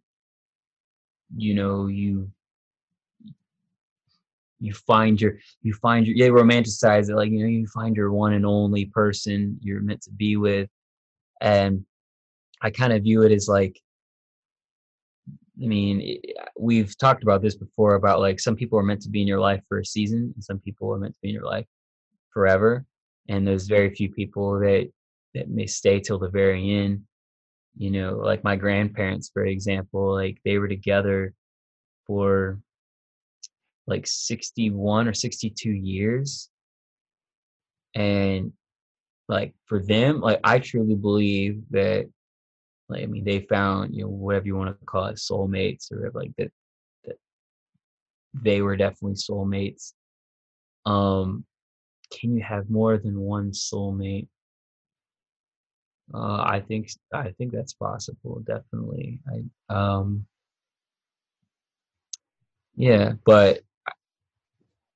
you 1.36 1.53
know 1.53 1.88
you 1.88 2.29
you 4.60 4.73
find 4.73 5.21
your 5.21 5.36
you 5.62 5.73
find 5.73 6.05
your 6.08 6.17
they 6.17 6.32
romanticize 6.32 7.10
it 7.10 7.15
like 7.15 7.32
you 7.32 7.39
know 7.39 7.47
you 7.47 7.67
find 7.67 7.95
your 7.95 8.12
one 8.12 8.34
and 8.34 8.45
only 8.45 8.86
person 8.86 9.58
you're 9.62 9.82
meant 9.82 10.01
to 10.01 10.12
be 10.12 10.36
with 10.36 10.69
and 11.41 11.86
i 12.62 12.69
kind 12.69 12.91
of 12.93 13.03
view 13.03 13.23
it 13.23 13.32
as 13.32 13.47
like 13.47 13.79
i 15.63 15.67
mean 15.67 16.02
eh, 16.02 16.34
we've 16.58 16.98
talked 16.98 17.24
about 17.24 17.41
this 17.41 17.56
before 17.56 17.95
about 17.95 18.19
like 18.19 18.39
some 18.39 18.56
people 18.56 18.78
are 18.78 18.84
meant 18.84 19.02
to 19.02 19.10
be 19.10 19.22
in 19.22 19.28
your 19.28 19.39
life 19.39 19.62
for 19.67 19.80
a 19.80 19.86
season 19.86 20.32
and 20.36 20.43
some 20.43 20.60
people 20.60 20.93
are 20.93 21.00
meant 21.00 21.13
to 21.13 21.22
be 21.22 21.30
in 21.30 21.36
your 21.36 21.45
life 21.45 21.65
forever. 22.34 22.86
And 23.28 23.48
there's 23.48 23.67
very 23.67 23.93
few 23.93 24.10
people 24.12 24.60
that 24.60 24.89
that 25.36 25.50
may 25.50 25.67
stay 25.67 26.00
till 26.00 26.19
the 26.19 26.30
very 26.30 26.72
end. 26.72 27.04
You 27.78 27.91
know 27.91 28.17
like 28.17 28.43
my 28.43 28.56
grandparents 28.56 29.30
for 29.34 29.45
example 29.45 30.13
like 30.13 30.38
they 30.43 30.58
were 30.58 30.67
together 30.67 31.34
for 32.08 32.60
like 33.88 34.06
61 34.08 35.08
or 35.08 35.13
62 35.13 35.69
years. 35.69 36.50
And 37.95 38.54
like 39.28 39.54
for 39.65 39.80
them 39.80 40.22
like 40.22 40.39
i 40.43 40.58
truly 40.58 40.95
believe 40.95 41.62
that 41.69 42.10
like 42.89 43.04
i 43.04 43.06
mean 43.06 43.23
they 43.23 43.39
found 43.41 43.93
you 43.95 44.04
know 44.04 44.10
whatever 44.10 44.45
you 44.45 44.56
want 44.56 44.78
to 44.80 44.86
call 44.86 45.06
it 45.06 45.15
soulmates 45.15 45.91
or 45.91 46.12
like 46.13 46.32
that 46.38 46.52
that 47.06 47.17
they 48.34 48.62
were 48.62 48.75
definitely 48.75 49.15
soulmates 49.15 49.93
um 50.86 51.45
can 52.12 52.36
you 52.36 52.43
have 52.43 52.69
more 52.69 52.97
than 52.97 53.19
one 53.19 53.52
soulmate 53.52 54.28
uh, 56.13 56.41
I 56.41 56.63
think 56.67 56.89
I 57.13 57.32
think 57.38 57.52
that's 57.52 57.73
possible. 57.73 58.41
Definitely. 58.45 59.19
I 59.69 59.73
um. 59.73 60.25
Yeah, 62.75 63.13
but 63.25 63.60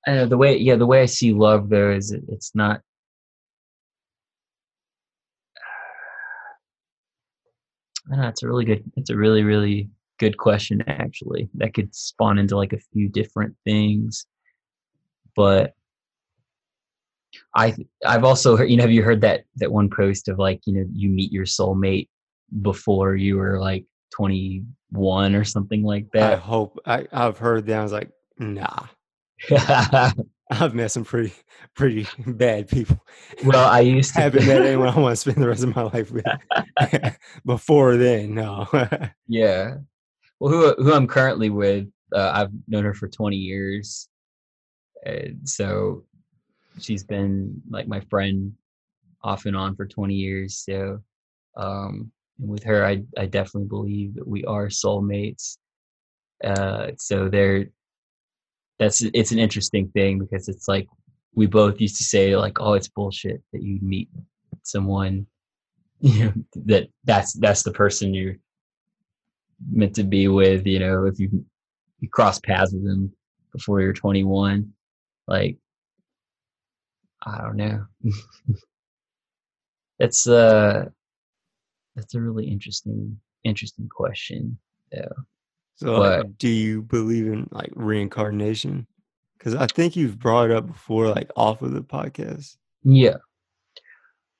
I 0.07 0.13
know 0.13 0.25
the 0.25 0.37
way. 0.37 0.57
Yeah, 0.57 0.75
the 0.75 0.85
way 0.85 1.01
I 1.01 1.05
see 1.05 1.33
love 1.33 1.69
though 1.69 1.91
is 1.91 2.11
it, 2.11 2.23
it's 2.29 2.55
not. 2.55 2.81
Know 8.15 8.27
it's 8.27 8.43
a 8.43 8.47
really 8.47 8.65
good. 8.65 8.83
It's 8.95 9.09
a 9.09 9.17
really 9.17 9.43
really 9.43 9.89
good 10.19 10.37
question 10.37 10.83
actually. 10.87 11.49
That 11.55 11.73
could 11.73 11.93
spawn 11.95 12.37
into 12.37 12.57
like 12.57 12.73
a 12.73 12.79
few 12.93 13.09
different 13.09 13.55
things, 13.65 14.25
but 15.35 15.73
I 17.55 17.75
I've 18.05 18.23
also 18.23 18.55
heard, 18.57 18.69
you 18.69 18.77
know 18.77 18.83
have 18.83 18.91
you 18.91 19.03
heard 19.03 19.21
that 19.21 19.45
that 19.57 19.71
one 19.71 19.89
post 19.89 20.27
of 20.27 20.39
like 20.39 20.61
you 20.65 20.73
know 20.73 20.85
you 20.91 21.09
meet 21.09 21.31
your 21.31 21.45
soulmate 21.45 22.09
before 22.61 23.15
you 23.15 23.37
were 23.37 23.59
like 23.59 23.85
21 24.11 25.35
or 25.35 25.43
something 25.43 25.83
like 25.83 26.11
that? 26.13 26.33
I 26.33 26.35
hope 26.35 26.79
I, 26.85 27.07
I've 27.11 27.37
heard 27.37 27.65
that. 27.67 27.79
I 27.79 27.83
was 27.83 27.91
like, 27.91 28.11
nah. 28.37 28.85
I've 30.61 30.75
met 30.75 30.91
some 30.91 31.03
pretty 31.03 31.33
pretty 31.75 32.07
bad 32.25 32.67
people. 32.67 33.03
well, 33.43 33.69
I 33.69 33.81
used 33.81 34.13
to 34.15 34.21
haven't 34.21 34.47
met 34.47 34.61
anyone 34.61 34.89
I 34.89 34.99
want 34.99 35.13
to 35.13 35.15
spend 35.17 35.37
the 35.37 35.47
rest 35.47 35.63
of 35.63 35.75
my 35.75 35.83
life 35.83 36.11
with. 36.11 36.25
Before 37.45 37.97
then, 37.97 38.35
no. 38.35 38.67
yeah. 39.27 39.75
Well, 40.39 40.51
who 40.51 40.83
who 40.83 40.93
I'm 40.93 41.07
currently 41.07 41.49
with, 41.49 41.87
uh, 42.13 42.31
I've 42.33 42.51
known 42.67 42.83
her 42.83 42.93
for 42.93 43.07
20 43.07 43.35
years, 43.35 44.09
and 45.05 45.47
so 45.47 46.03
she's 46.79 47.03
been 47.03 47.61
like 47.69 47.87
my 47.87 48.01
friend 48.09 48.53
off 49.23 49.45
and 49.45 49.55
on 49.55 49.75
for 49.75 49.85
20 49.85 50.13
years. 50.13 50.57
So, 50.57 51.01
um, 51.55 52.11
and 52.39 52.49
with 52.49 52.63
her, 52.63 52.85
I, 52.85 53.03
I 53.17 53.25
definitely 53.25 53.67
believe 53.67 54.15
that 54.15 54.27
we 54.27 54.43
are 54.45 54.67
soulmates. 54.67 55.57
Uh, 56.43 56.91
so 56.97 57.29
there, 57.29 57.67
that's, 58.79 59.01
it's 59.01 59.31
an 59.31 59.39
interesting 59.39 59.89
thing 59.89 60.19
because 60.19 60.47
it's 60.49 60.67
like, 60.67 60.87
we 61.35 61.47
both 61.47 61.81
used 61.81 61.97
to 61.97 62.03
say 62.03 62.35
like, 62.35 62.59
oh, 62.59 62.73
it's 62.73 62.87
bullshit 62.87 63.41
that 63.51 63.63
you 63.63 63.79
meet 63.81 64.09
someone, 64.63 65.25
you 65.99 66.25
know, 66.25 66.33
that 66.65 66.87
that's, 67.05 67.33
that's 67.33 67.63
the 67.63 67.71
person 67.71 68.13
you're 68.13 68.35
meant 69.71 69.95
to 69.95 70.03
be 70.03 70.27
with, 70.27 70.67
you 70.67 70.79
know, 70.79 71.05
if 71.05 71.19
you, 71.19 71.45
you 71.99 72.09
cross 72.09 72.39
paths 72.39 72.73
with 72.73 72.85
them 72.85 73.11
before 73.51 73.81
you're 73.81 73.93
21, 73.93 74.73
like 75.27 75.57
I 77.25 77.41
don't 77.41 77.55
know. 77.55 77.85
that's 79.99 80.27
uh 80.27 80.85
that's 81.95 82.15
a 82.15 82.21
really 82.21 82.45
interesting 82.45 83.19
interesting 83.43 83.87
question 83.87 84.57
though. 84.91 85.13
So, 85.83 85.99
like, 85.99 86.37
do 86.37 86.47
you 86.47 86.81
believe 86.81 87.27
in 87.27 87.49
like 87.51 87.71
reincarnation? 87.75 88.87
Because 89.37 89.53
I 89.53 89.67
think 89.67 89.97
you've 89.97 90.17
brought 90.17 90.49
it 90.49 90.55
up 90.55 90.65
before, 90.65 91.09
like 91.09 91.29
off 91.35 91.61
of 91.61 91.73
the 91.73 91.81
podcast. 91.81 92.55
Yeah. 92.83 93.17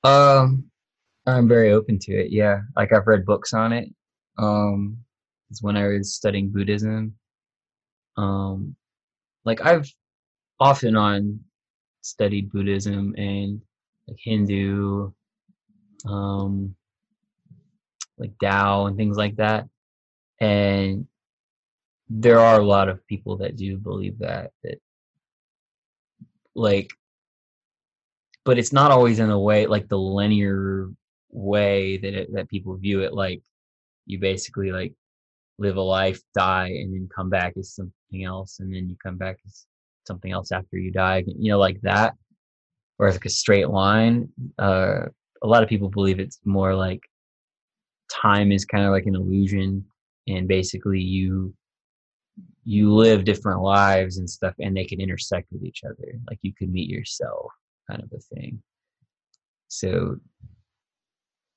Um, 0.04 0.64
I'm 1.26 1.46
very 1.46 1.72
open 1.72 1.98
to 1.98 2.12
it. 2.12 2.30
Yeah, 2.30 2.60
like 2.76 2.94
I've 2.94 3.06
read 3.06 3.26
books 3.26 3.52
on 3.52 3.74
it. 3.74 3.90
Um, 4.38 4.96
it's 5.50 5.62
when 5.62 5.76
I 5.76 5.86
was 5.88 6.14
studying 6.14 6.50
Buddhism. 6.50 7.14
Um, 8.16 8.74
like 9.44 9.60
I've 9.60 9.92
off 10.58 10.82
and 10.82 10.96
on 10.96 11.40
studied 12.00 12.50
Buddhism 12.50 13.14
and 13.18 13.60
like 14.08 14.16
Hindu, 14.18 15.12
um, 16.08 16.74
like 18.16 18.32
Tao 18.42 18.86
and 18.86 18.96
things 18.96 19.18
like 19.18 19.36
that. 19.36 19.68
And 20.40 21.06
there 22.08 22.38
are 22.38 22.60
a 22.60 22.64
lot 22.64 22.88
of 22.88 23.06
people 23.06 23.38
that 23.38 23.56
do 23.56 23.78
believe 23.78 24.18
that 24.18 24.50
that 24.62 24.78
like 26.54 26.90
but 28.44 28.58
it's 28.58 28.72
not 28.72 28.90
always 28.90 29.18
in 29.18 29.30
a 29.30 29.38
way 29.38 29.66
like 29.66 29.88
the 29.88 29.98
linear 29.98 30.90
way 31.30 31.96
that 31.96 32.14
it, 32.14 32.32
that 32.32 32.48
people 32.48 32.76
view 32.76 33.00
it 33.00 33.12
like 33.12 33.42
you 34.06 34.18
basically 34.18 34.70
like 34.70 34.92
live 35.58 35.76
a 35.76 35.82
life 35.82 36.20
die 36.34 36.66
and 36.68 36.92
then 36.92 37.08
come 37.14 37.30
back 37.30 37.54
as 37.58 37.74
something 37.74 38.24
else 38.24 38.60
and 38.60 38.72
then 38.72 38.88
you 38.88 38.96
come 39.02 39.16
back 39.16 39.38
as 39.46 39.66
something 40.06 40.32
else 40.32 40.52
after 40.52 40.76
you 40.76 40.90
die 40.90 41.24
you 41.26 41.50
know 41.50 41.58
like 41.58 41.80
that 41.80 42.14
or 42.98 43.10
like 43.10 43.24
a 43.24 43.30
straight 43.30 43.68
line 43.68 44.28
uh 44.58 45.00
a 45.42 45.46
lot 45.46 45.62
of 45.62 45.68
people 45.68 45.88
believe 45.88 46.20
it's 46.20 46.40
more 46.44 46.74
like 46.74 47.00
time 48.10 48.52
is 48.52 48.64
kind 48.64 48.84
of 48.84 48.92
like 48.92 49.06
an 49.06 49.14
illusion 49.14 49.84
and 50.28 50.46
basically 50.46 51.00
you 51.00 51.54
you 52.64 52.92
live 52.92 53.24
different 53.24 53.60
lives 53.60 54.18
and 54.18 54.28
stuff 54.28 54.54
and 54.58 54.76
they 54.76 54.84
can 54.84 55.00
intersect 55.00 55.46
with 55.52 55.62
each 55.62 55.82
other 55.84 56.18
like 56.28 56.38
you 56.42 56.52
could 56.54 56.72
meet 56.72 56.88
yourself 56.88 57.52
kind 57.90 58.02
of 58.02 58.10
a 58.12 58.20
thing. 58.34 58.62
So 59.68 60.16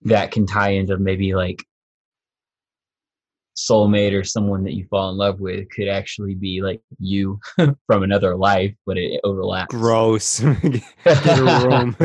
that 0.04 0.32
can 0.32 0.46
tie 0.46 0.72
into 0.72 0.98
maybe 0.98 1.34
like 1.34 1.64
soulmate 3.58 4.14
or 4.14 4.24
someone 4.24 4.64
that 4.64 4.74
you 4.74 4.86
fall 4.86 5.10
in 5.10 5.18
love 5.18 5.40
with 5.40 5.68
could 5.72 5.88
actually 5.88 6.36
be 6.36 6.62
like 6.62 6.80
you 7.00 7.40
from 7.88 8.04
another 8.04 8.36
life 8.36 8.76
but 8.86 8.98
it 8.98 9.20
overlaps. 9.24 9.74
Gross. 9.74 10.42
Room. 10.44 11.96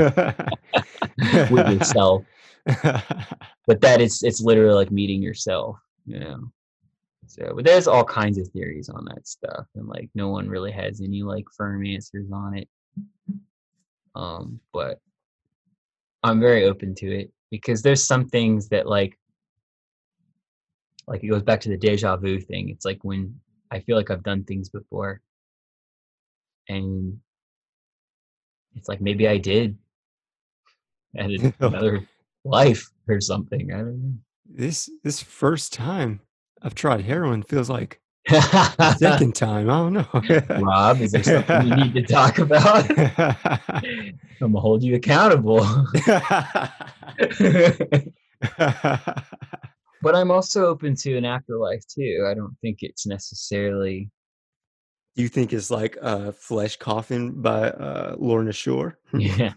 With 1.51 1.69
yourself. 1.69 2.25
But 3.65 3.81
that 3.83 4.01
is 4.01 4.25
it's 4.25 4.41
literally 4.41 4.75
like 4.75 4.91
meeting 4.91 5.23
yourself 5.23 5.77
you 6.05 6.19
know 6.19 6.51
so, 7.33 7.55
but 7.57 7.65
there's 7.65 7.87
all 7.89 8.05
kinds 8.05 8.37
of 8.37 8.47
theories 8.49 8.91
on 8.91 9.07
that 9.07 9.27
stuff, 9.27 9.67
and 9.75 9.89
like 9.89 10.11
no 10.15 10.29
one 10.29 10.51
really 10.51 10.71
has 10.71 11.01
any 11.01 11.23
like 11.23 11.47
firm 11.57 11.87
answers 11.87 12.31
on 12.31 12.59
it. 12.59 12.69
Um, 14.15 14.61
but 14.71 14.99
I'm 16.23 16.41
very 16.41 16.65
open 16.65 16.95
to 16.97 17.11
it 17.11 17.33
because 17.51 17.81
there's 17.81 18.07
some 18.07 18.29
things 18.29 18.69
that 18.69 18.87
like, 18.87 19.19
like 21.07 21.25
it 21.25 21.29
goes 21.29 21.43
back 21.43 21.63
to 21.63 21.71
the 21.71 21.79
deja 21.79 22.19
vu 22.19 22.39
thing. 22.39 22.69
It's 22.69 22.85
like 22.85 22.99
when 23.03 23.41
I 23.71 23.81
feel 23.81 23.97
like 23.97 24.11
I've 24.11 24.23
done 24.23 24.45
things 24.45 24.69
before, 24.69 25.23
and 26.69 27.19
it's 28.75 28.91
like 28.91 29.01
maybe 29.01 29.27
I 29.27 29.39
did 29.39 29.79
at 31.17 31.31
another 31.61 32.07
life 32.45 32.91
or 33.09 33.23
something. 33.23 33.73
I 33.73 33.79
don't 33.79 34.03
know. 34.03 34.15
This 34.45 34.91
this 35.03 35.23
first 35.23 35.73
time 35.73 36.21
I've 36.63 36.75
tried 36.75 37.03
heroin. 37.03 37.43
Feels 37.43 37.69
like 37.69 38.01
second 38.97 39.35
time. 39.35 39.69
I 39.71 39.91
don't 39.91 39.93
know. 39.95 40.61
Rob, 40.61 41.01
is 41.01 41.13
there 41.13 41.23
something 41.23 41.69
you 41.69 41.77
need 41.77 41.95
to 41.95 42.03
talk 42.03 42.39
about? 42.39 42.89
I'm 43.69 44.19
gonna 44.41 44.61
hold 44.61 44.83
you 44.83 44.95
accountable. 44.95 45.61
but 50.03 50.15
I'm 50.15 50.31
also 50.31 50.67
open 50.67 50.95
to 50.97 51.17
an 51.17 51.25
afterlife 51.25 51.87
too. 51.87 52.27
I 52.29 52.35
don't 52.35 52.57
think 52.61 52.79
it's 52.83 53.07
necessarily. 53.07 54.11
Do 55.15 55.23
you 55.23 55.29
think 55.29 55.53
it's 55.53 55.71
like 55.71 55.99
a 56.01 56.33
Flesh 56.33 56.77
Coffin 56.77 57.43
by 57.43 57.69
uh, 57.69 58.17
Lorna 58.19 58.53
Shore? 58.53 58.99
Yeah. 59.13 59.53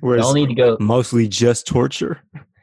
Where 0.00 0.18
I'll 0.18 0.34
need 0.34 0.48
to 0.48 0.54
go. 0.54 0.76
Mostly 0.80 1.28
just 1.28 1.68
torture. 1.68 2.20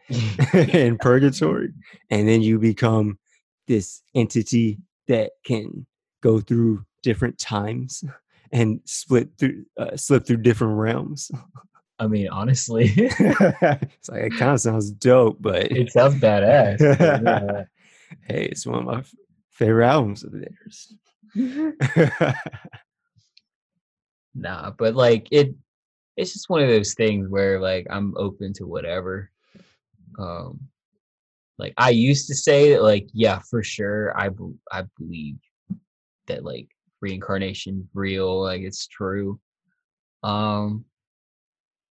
in 0.54 0.98
purgatory 0.98 1.72
and 2.10 2.28
then 2.28 2.42
you 2.42 2.60
become 2.60 3.18
this 3.68 4.02
entity 4.16 4.80
that 5.08 5.32
can 5.46 5.86
go 6.22 6.40
through 6.40 6.84
different 7.04 7.38
times 7.38 8.04
and 8.52 8.82
split 8.86 9.30
through 9.38 9.66
uh, 9.78 9.96
slip 9.96 10.26
through 10.26 10.38
different 10.38 10.78
realms. 10.78 11.32
I 12.00 12.08
mean 12.08 12.30
honestly. 12.30 12.94
It's 13.22 14.10
like 14.10 14.24
it 14.24 14.38
kind 14.38 14.52
of 14.52 14.62
sounds 14.62 14.92
dope 14.92 15.38
but 15.40 15.72
it 15.72 15.92
sounds 15.92 16.16
badass 16.16 16.80
yeah. 16.80 17.64
hey 18.22 18.46
it's 18.46 18.66
one 18.66 18.80
of 18.80 18.86
my 18.86 19.00
f- 19.00 19.16
favorite 19.52 19.88
albums 19.88 20.24
of 20.24 20.32
theirs. 20.32 20.96
Nah 24.34 24.72
but 24.78 24.96
like 24.96 25.28
it 25.32 25.54
it's 26.20 26.34
just 26.34 26.50
one 26.50 26.62
of 26.62 26.70
those 26.70 26.94
things 26.94 27.30
where 27.30 27.60
like 27.60 27.88
i'm 27.90 28.14
open 28.18 28.54
to 28.54 28.66
whatever 28.66 29.32
um 30.18 30.60
like 31.58 31.74
i 31.78 31.90
used 31.90 32.28
to 32.28 32.36
say 32.36 32.72
that 32.72 32.84
like 32.84 33.08
yeah 33.14 33.40
for 33.50 33.62
sure 33.62 34.18
i 34.20 34.30
i 34.72 34.84
believe 34.98 35.38
that 36.28 36.44
like 36.44 36.68
reincarnation 37.02 37.88
real 37.94 38.42
like 38.42 38.62
it's 38.62 38.88
true. 38.88 39.40
Um 40.24 40.86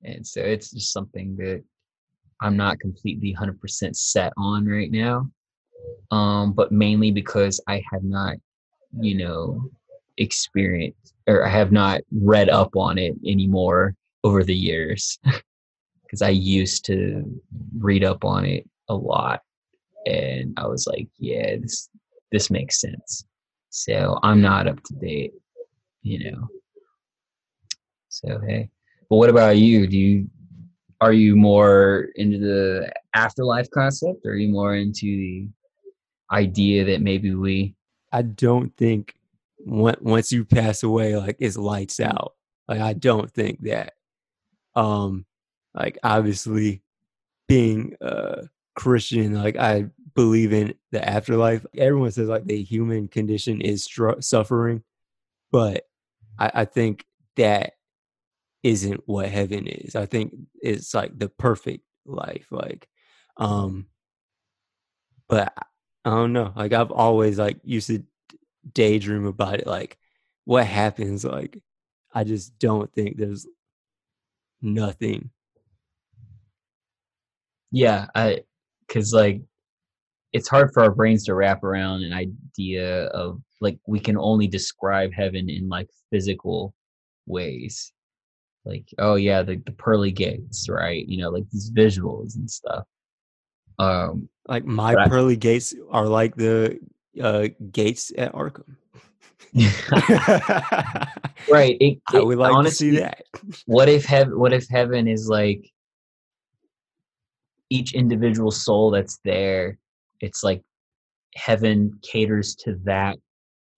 and 0.04 0.26
so 0.26 0.40
it's 0.40 0.70
just 0.70 0.92
something 0.92 1.36
that 1.36 1.62
i'm 2.40 2.56
not 2.56 2.78
completely 2.78 3.34
100% 3.34 3.96
set 3.96 4.32
on 4.36 4.66
right 4.66 4.90
now 4.90 5.28
um 6.10 6.52
but 6.52 6.72
mainly 6.72 7.10
because 7.10 7.60
i 7.68 7.82
have 7.90 8.04
not 8.04 8.36
you 9.00 9.16
know 9.16 9.68
experienced 10.18 11.14
or 11.26 11.44
i 11.44 11.48
have 11.48 11.72
not 11.72 12.00
read 12.12 12.48
up 12.48 12.76
on 12.76 12.98
it 12.98 13.14
anymore 13.26 13.94
over 14.24 14.44
the 14.44 14.54
years 14.54 15.18
because 16.08 16.22
I 16.22 16.30
used 16.30 16.86
to 16.86 17.22
read 17.78 18.02
up 18.02 18.24
on 18.24 18.46
it 18.46 18.68
a 18.88 18.94
lot, 18.94 19.42
and 20.06 20.54
I 20.56 20.66
was 20.66 20.86
like, 20.86 21.08
yeah, 21.18 21.56
this 21.56 21.90
this 22.32 22.50
makes 22.50 22.80
sense. 22.80 23.24
So 23.68 24.18
I'm 24.22 24.40
not 24.40 24.66
up 24.66 24.82
to 24.84 24.94
date, 24.94 25.34
you 26.02 26.30
know. 26.30 26.48
So 28.08 28.40
hey, 28.46 28.70
but 29.10 29.16
what 29.16 29.28
about 29.28 29.58
you? 29.58 29.86
Do 29.86 29.98
you 29.98 30.30
are 31.00 31.12
you 31.12 31.36
more 31.36 32.08
into 32.16 32.38
the 32.38 32.90
afterlife 33.14 33.70
concept, 33.70 34.24
or 34.24 34.32
are 34.32 34.36
you 34.36 34.48
more 34.48 34.74
into 34.74 35.06
the 35.06 35.48
idea 36.32 36.86
that 36.86 37.02
maybe 37.02 37.34
we? 37.34 37.74
I 38.12 38.22
don't 38.22 38.74
think 38.76 39.14
once 39.66 40.32
you 40.32 40.44
pass 40.46 40.82
away, 40.82 41.16
like 41.16 41.36
it's 41.38 41.58
lights 41.58 42.00
out. 42.00 42.32
Like 42.66 42.80
I 42.80 42.94
don't 42.94 43.30
think 43.30 43.60
that. 43.62 43.92
Um, 44.74 45.24
like 45.78 45.98
obviously 46.02 46.82
being 47.46 47.94
a 48.00 48.48
Christian, 48.74 49.34
like 49.34 49.56
I 49.56 49.86
believe 50.14 50.52
in 50.52 50.74
the 50.90 51.08
afterlife. 51.08 51.64
Everyone 51.76 52.10
says 52.10 52.28
like 52.28 52.44
the 52.44 52.62
human 52.62 53.06
condition 53.08 53.60
is 53.60 53.88
suffering, 54.20 54.82
but 55.52 55.84
I, 56.38 56.50
I 56.54 56.64
think 56.64 57.06
that 57.36 57.74
isn't 58.62 59.02
what 59.06 59.28
heaven 59.28 59.68
is. 59.68 59.94
I 59.94 60.06
think 60.06 60.34
it's 60.60 60.92
like 60.94 61.16
the 61.16 61.28
perfect 61.28 61.84
life. 62.04 62.48
Like, 62.50 62.88
um, 63.36 63.86
but 65.28 65.52
I 66.04 66.10
don't 66.10 66.32
know. 66.32 66.52
Like 66.56 66.72
I've 66.72 66.90
always 66.90 67.38
like 67.38 67.58
used 67.62 67.86
to 67.86 68.02
daydream 68.72 69.26
about 69.26 69.60
it. 69.60 69.66
Like, 69.66 69.96
what 70.44 70.66
happens? 70.66 71.24
Like, 71.24 71.62
I 72.12 72.24
just 72.24 72.58
don't 72.58 72.92
think 72.92 73.16
there's 73.16 73.46
nothing 74.60 75.30
yeah 77.70 78.06
i 78.14 78.40
because 78.86 79.12
like 79.12 79.42
it's 80.32 80.48
hard 80.48 80.72
for 80.72 80.82
our 80.82 80.90
brains 80.90 81.24
to 81.24 81.34
wrap 81.34 81.64
around 81.64 82.02
an 82.02 82.12
idea 82.12 83.06
of 83.06 83.40
like 83.60 83.78
we 83.86 83.98
can 83.98 84.16
only 84.16 84.46
describe 84.46 85.12
heaven 85.12 85.48
in 85.48 85.68
like 85.68 85.88
physical 86.10 86.74
ways. 87.26 87.92
Like 88.64 88.86
oh 88.98 89.14
yeah 89.14 89.42
the, 89.42 89.56
the 89.64 89.72
pearly 89.72 90.10
gates 90.12 90.68
right? 90.68 91.06
You 91.08 91.18
know 91.18 91.30
like 91.30 91.48
these 91.50 91.70
visuals 91.70 92.36
and 92.36 92.50
stuff. 92.50 92.84
Um 93.78 94.28
like 94.46 94.64
my 94.64 95.08
pearly 95.08 95.34
I, 95.34 95.36
gates 95.36 95.74
are 95.90 96.06
like 96.06 96.34
the 96.36 96.78
uh 97.20 97.48
gates 97.72 98.12
at 98.18 98.32
arkham. 98.32 98.76
Right 101.50 101.76
it, 101.80 101.98
it, 102.12 102.18
i 102.18 102.20
would 102.20 102.36
like 102.36 102.52
honestly, 102.52 102.90
to 102.90 102.96
see 102.96 103.00
that. 103.00 103.22
what 103.64 103.88
if 103.88 104.04
heaven 104.04 104.38
what 104.38 104.52
if 104.52 104.68
heaven 104.68 105.08
is 105.08 105.28
like 105.28 105.70
each 107.70 107.94
individual 107.94 108.50
soul 108.50 108.90
that's 108.90 109.18
there 109.24 109.78
it's 110.20 110.42
like 110.42 110.62
heaven 111.34 111.92
caters 112.02 112.54
to 112.54 112.78
that 112.84 113.16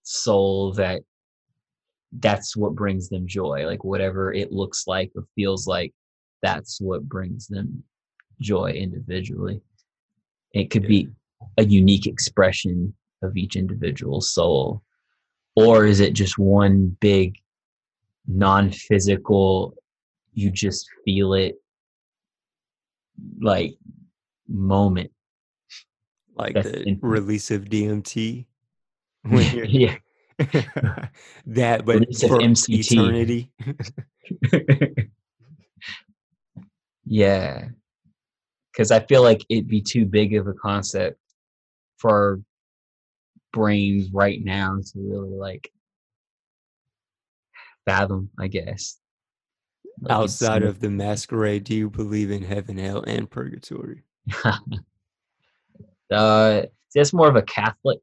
soul 0.03 0.73
that 0.73 1.03
that's 2.19 2.57
what 2.57 2.75
brings 2.75 3.09
them 3.09 3.27
joy 3.27 3.67
like 3.67 3.85
whatever 3.85 4.33
it 4.33 4.53
looks 4.53 4.85
like 4.87 5.11
or 5.17 5.25
feels 5.37 5.67
like 5.67 5.93
that's 6.43 6.81
what 6.81 7.09
brings 7.09 7.47
them 7.47 7.83
joy 8.41 8.71
individually. 8.71 9.61
It 10.53 10.71
could 10.71 10.87
be 10.87 11.09
a 11.59 11.65
unique 11.65 12.07
expression 12.07 12.95
of 13.23 13.37
each 13.37 13.57
individual 13.57 14.21
soul. 14.21 14.83
Or 15.57 15.85
is 15.85 16.01
it 16.01 16.15
just 16.15 16.39
one 16.39 16.97
big 17.01 17.37
non-physical 18.27 19.75
you 20.33 20.51
just 20.51 20.87
feel 21.05 21.35
it 21.35 21.57
like 23.41 23.75
moment 24.49 25.11
like 26.35 26.55
That's 26.55 26.71
the 26.71 26.85
infinite. 26.85 27.03
release 27.03 27.51
of 27.51 27.65
DMT. 27.67 28.47
When 29.23 29.55
you're- 29.55 29.69
yeah 29.69 29.97
that, 31.47 31.85
but 31.85 31.97
Release 32.01 32.21
for 32.27 32.41
MCT. 32.41 32.93
eternity. 32.93 33.53
yeah 37.05 37.69
because 38.73 38.91
i 38.91 39.01
feel 39.01 39.23
like 39.23 39.45
it'd 39.49 39.67
be 39.69 39.81
too 39.81 40.05
big 40.07 40.35
of 40.37 40.47
a 40.47 40.53
concept 40.53 41.19
for 41.99 42.11
our 42.11 42.41
brains 43.53 44.11
right 44.13 44.45
now 44.45 44.77
to 44.77 44.93
really 44.97 45.31
like 45.37 45.73
fathom 47.85 48.31
i 48.39 48.47
guess 48.47 49.00
Like, 50.01 50.13
Outside 50.13 50.63
of 50.63 50.81
the 50.81 50.91
masquerade, 50.91 51.65
do 51.65 51.75
you 51.75 51.91
believe 51.91 52.31
in 52.31 52.43
heaven, 52.43 52.79
hell, 52.79 53.03
and 53.07 53.31
purgatory? 53.31 54.03
uh 56.11 56.63
that's 56.95 57.13
more 57.13 57.29
of 57.29 57.37
a 57.37 57.43
catholic 57.43 58.01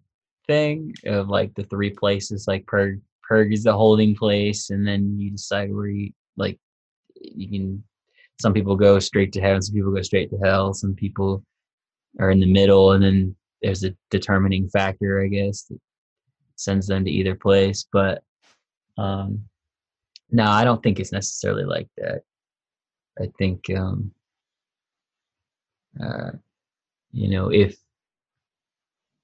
thing 0.47 0.93
of 1.05 1.27
like 1.27 1.53
the 1.55 1.63
three 1.63 1.89
places 1.89 2.45
like 2.47 2.65
purg 2.65 3.01
purg 3.27 3.53
is 3.53 3.63
the 3.63 3.73
holding 3.73 4.15
place 4.15 4.69
and 4.69 4.87
then 4.87 5.19
you 5.19 5.31
decide 5.31 5.73
where 5.73 5.87
you 5.87 6.11
like 6.37 6.57
you 7.15 7.49
can 7.49 7.83
some 8.39 8.53
people 8.53 8.75
go 8.75 8.97
straight 8.99 9.33
to 9.33 9.41
heaven 9.41 9.61
some 9.61 9.75
people 9.75 9.91
go 9.91 10.01
straight 10.01 10.29
to 10.29 10.37
hell 10.37 10.73
some 10.73 10.95
people 10.95 11.43
are 12.19 12.31
in 12.31 12.39
the 12.39 12.51
middle 12.51 12.93
and 12.93 13.03
then 13.03 13.35
there's 13.61 13.83
a 13.83 13.93
determining 14.09 14.69
factor 14.69 15.21
i 15.21 15.27
guess 15.27 15.63
that 15.63 15.79
sends 16.55 16.87
them 16.87 17.03
to 17.03 17.11
either 17.11 17.35
place 17.35 17.87
but 17.91 18.23
um 18.97 19.41
no 20.31 20.45
i 20.45 20.63
don't 20.63 20.81
think 20.83 20.99
it's 20.99 21.11
necessarily 21.11 21.63
like 21.63 21.87
that. 21.97 22.21
I 23.19 23.27
think 23.37 23.69
um 23.75 24.11
uh 25.99 26.31
you 27.11 27.29
know 27.29 27.49
if 27.51 27.75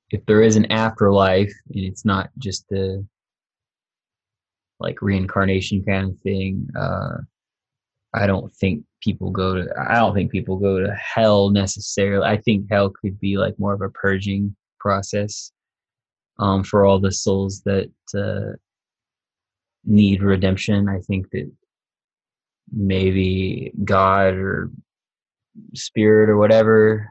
if 0.09 0.25
there 0.25 0.41
is 0.41 0.55
an 0.55 0.71
afterlife 0.71 1.53
and 1.73 1.83
it's 1.83 2.05
not 2.05 2.29
just 2.37 2.67
the 2.69 3.05
like 4.79 5.01
reincarnation 5.01 5.83
kind 5.83 6.09
of 6.09 6.19
thing 6.19 6.67
uh 6.79 7.17
i 8.13 8.25
don't 8.25 8.53
think 8.55 8.83
people 9.01 9.29
go 9.31 9.55
to 9.55 9.67
i 9.89 9.95
don't 9.95 10.13
think 10.13 10.31
people 10.31 10.57
go 10.57 10.79
to 10.79 10.93
hell 10.93 11.49
necessarily. 11.49 12.25
I 12.25 12.37
think 12.37 12.67
hell 12.69 12.89
could 12.89 13.19
be 13.19 13.37
like 13.37 13.57
more 13.59 13.73
of 13.73 13.81
a 13.81 13.89
purging 13.89 14.55
process 14.79 15.51
um 16.39 16.63
for 16.63 16.85
all 16.85 16.99
the 16.99 17.11
souls 17.11 17.61
that 17.63 17.91
uh 18.15 18.55
need 19.85 20.21
redemption. 20.21 20.89
I 20.89 20.99
think 20.99 21.29
that 21.31 21.51
maybe 22.71 23.71
god 23.83 24.33
or 24.33 24.71
spirit 25.73 26.29
or 26.29 26.37
whatever 26.37 27.07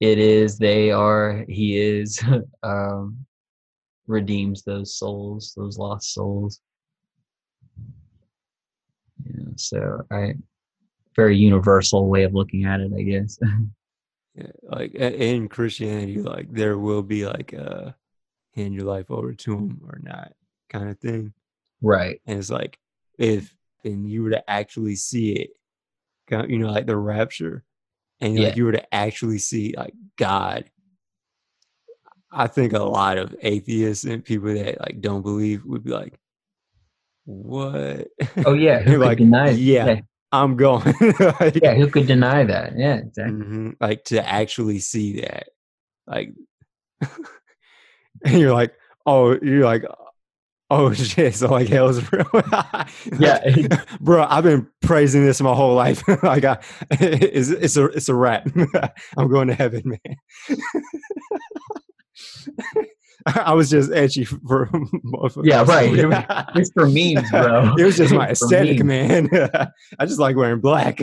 it 0.00 0.18
is 0.18 0.58
they 0.58 0.90
are 0.90 1.44
he 1.48 1.78
is 1.78 2.20
um 2.62 3.16
redeems 4.06 4.62
those 4.64 4.96
souls 4.96 5.52
those 5.56 5.78
lost 5.78 6.12
souls. 6.12 6.60
Yeah 9.24 9.52
so 9.56 10.00
i 10.10 10.34
very 11.14 11.36
universal 11.36 12.08
way 12.08 12.24
of 12.24 12.34
looking 12.34 12.64
at 12.64 12.80
it 12.80 12.92
i 12.96 13.02
guess. 13.02 13.38
Yeah, 14.34 14.52
like 14.62 14.94
in 14.94 15.48
Christianity, 15.48 16.22
like 16.22 16.52
there 16.52 16.78
will 16.78 17.02
be 17.02 17.26
like 17.26 17.52
a 17.54 17.96
hand 18.54 18.72
your 18.72 18.84
life 18.84 19.10
over 19.10 19.32
to 19.34 19.52
him 19.52 19.80
or 19.84 19.98
not 20.00 20.32
kind 20.68 20.88
of 20.88 21.00
thing. 21.00 21.32
Right 21.82 22.20
And 22.26 22.38
it's 22.38 22.50
like 22.50 22.78
if 23.18 23.54
and 23.84 24.10
you 24.10 24.22
were 24.24 24.30
to 24.30 24.50
actually 24.50 24.96
see 24.96 25.32
it, 25.32 25.50
you 26.48 26.58
know, 26.58 26.70
like 26.70 26.86
the 26.86 26.96
rapture, 26.96 27.64
and 28.20 28.34
Yeah. 28.34 28.48
like 28.48 28.56
you 28.56 28.64
were 28.64 28.72
to 28.72 28.94
actually 28.94 29.38
see 29.38 29.74
like 29.76 29.94
God. 30.16 30.70
I 32.30 32.46
think 32.46 32.72
a 32.72 32.78
lot 32.82 33.16
of 33.18 33.34
atheists 33.42 34.04
and 34.04 34.24
people 34.24 34.52
that 34.54 34.80
like 34.80 35.00
don't 35.00 35.22
believe 35.22 35.64
would 35.64 35.82
be 35.84 35.90
like, 35.90 36.18
"What?" 37.24 38.08
oh 38.44 38.54
yeah 38.54 38.78
who 38.82 38.98
like, 38.98 39.18
deny 39.18 39.50
yeah, 39.50 39.86
yeah, 39.86 40.00
I'm 40.32 40.56
going. 40.56 40.94
like, 41.40 41.62
yeah 41.62 41.74
who 41.74 41.88
could 41.90 42.06
deny 42.06 42.44
that 42.44 42.76
yeah 42.76 42.96
exactly 42.96 43.44
mhm, 43.44 43.76
like 43.80 44.04
to 44.04 44.26
actually 44.26 44.78
see 44.78 45.20
that, 45.20 45.48
like, 46.06 46.32
and 48.24 48.38
you're 48.38 48.52
like, 48.52 48.74
"Oh, 49.06 49.38
you're 49.40 49.64
like." 49.64 49.84
Oh 50.70 50.92
shit! 50.94 51.34
So 51.34 51.48
like 51.50 51.68
hell's 51.68 52.02
real. 52.12 52.26
Yeah. 53.18 53.66
bro. 54.00 54.24
I've 54.28 54.44
been 54.44 54.68
praising 54.82 55.24
this 55.24 55.40
my 55.40 55.54
whole 55.54 55.74
life. 55.74 56.02
like, 56.22 56.44
I, 56.44 56.58
it's, 56.90 57.48
it's 57.48 57.76
a 57.76 57.86
it's 57.86 58.08
a 58.08 58.14
wrap. 58.14 58.46
I'm 59.16 59.28
going 59.30 59.48
to 59.48 59.54
heaven, 59.54 59.82
man. 59.84 60.16
I 63.26 63.52
was 63.54 63.68
just 63.70 63.90
edgy 63.92 64.24
for 64.24 64.70
Yeah, 65.42 65.64
right. 65.66 65.92
it. 65.92 65.98
It 66.00 66.06
was- 66.06 66.24
it's 66.56 66.70
for 66.72 66.86
memes 66.86 67.30
bro 67.30 67.74
it 67.76 67.84
was 67.84 67.96
just 67.96 68.12
my 68.14 68.28
aesthetic, 68.28 68.82
man. 68.84 69.28
I 69.98 70.06
just 70.06 70.18
like 70.20 70.36
wearing 70.36 70.60
black. 70.60 70.98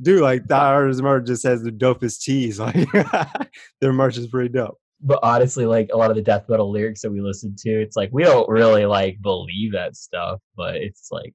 Dude, 0.00 0.20
like 0.20 0.44
Thyroid's 0.46 1.00
merch 1.02 1.26
just 1.26 1.42
has 1.44 1.62
the 1.62 1.70
dopest 1.72 2.20
tees. 2.20 2.60
Like 2.60 2.86
their 3.80 3.92
merch 3.92 4.16
is 4.18 4.26
pretty 4.28 4.50
dope. 4.50 4.78
But 5.00 5.20
honestly 5.22 5.66
like 5.66 5.90
a 5.92 5.96
lot 5.96 6.10
of 6.10 6.16
the 6.16 6.22
death 6.22 6.48
metal 6.48 6.70
lyrics 6.70 7.02
that 7.02 7.10
we 7.12 7.20
listen 7.20 7.54
to 7.58 7.70
it's 7.82 7.96
like 7.96 8.08
we 8.12 8.22
don't 8.24 8.48
really 8.48 8.86
like 8.86 9.20
believe 9.22 9.72
that 9.72 9.94
stuff 9.96 10.40
but 10.56 10.76
it's 10.76 11.08
like 11.12 11.34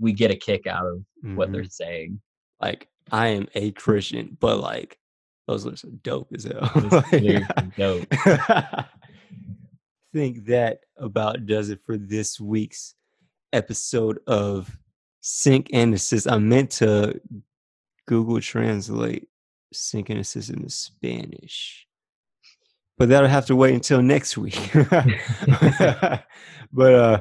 we 0.00 0.12
get 0.12 0.30
a 0.30 0.36
kick 0.36 0.66
out 0.66 0.86
of 0.86 1.02
what 1.36 1.48
Mhm. 1.48 1.52
they're 1.52 1.64
saying 1.64 2.20
like 2.60 2.88
I 3.12 3.28
am 3.28 3.48
a 3.54 3.70
Christian, 3.72 4.38
but 4.40 4.58
like 4.58 4.98
those 5.46 5.64
lyrics 5.66 5.84
are 5.84 5.90
dope 6.02 6.32
as 6.34 6.44
hell. 6.44 6.70
Like, 7.12 7.76
dope. 7.76 8.06
I 8.10 8.86
think 10.14 10.46
that 10.46 10.80
about 10.96 11.44
does 11.44 11.68
it 11.68 11.80
for 11.84 11.98
this 11.98 12.40
week's 12.40 12.94
episode 13.52 14.20
of 14.26 14.74
Sync 15.20 15.68
and 15.74 15.92
Desist. 15.92 16.30
I 16.32 16.38
meant 16.38 16.70
to 16.72 17.20
Google 18.06 18.40
Translate 18.40 19.28
Sync 19.72 20.08
and 20.08 20.20
Desist 20.20 20.50
into 20.50 20.70
Spanish, 20.70 21.86
but 22.98 23.08
that'll 23.08 23.28
have 23.28 23.46
to 23.46 23.56
wait 23.56 23.74
until 23.74 24.02
next 24.02 24.36
week. 24.36 24.70
but 26.72 26.94
uh, 26.94 27.20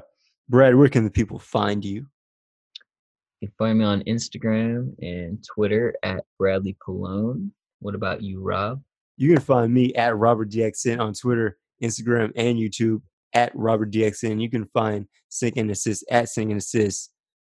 Brad, 0.50 0.76
where 0.76 0.90
can 0.90 1.04
the 1.04 1.12
people 1.12 1.40
find 1.40 1.84
you? 1.84 2.06
You 3.42 3.50
can 3.50 3.56
find 3.58 3.80
me 3.80 3.86
on 3.86 4.04
Instagram 4.04 4.94
and 5.02 5.44
Twitter 5.56 5.96
at 6.04 6.24
Bradley 6.38 6.78
Pallone. 6.88 7.50
What 7.80 7.96
about 7.96 8.22
you, 8.22 8.42
Rob? 8.42 8.82
You 9.18 9.34
can 9.34 9.42
find 9.42 9.74
me 9.74 9.94
at 9.96 10.16
Robert 10.16 10.50
DXN 10.50 11.00
on 11.00 11.14
Twitter, 11.14 11.58
Instagram, 11.84 12.32
and 12.36 12.58
YouTube 12.58 13.02
at 13.34 13.52
Robert 13.56 13.92
DXN. 13.92 14.42
You 14.42 14.50
can 14.50 14.66
find 14.74 15.08
Sync 15.30 15.58
and 15.58 15.70
Desist 15.70 16.04
at 16.10 16.30
Sync 16.30 16.52
and 16.52 16.62
Desist 16.62 17.10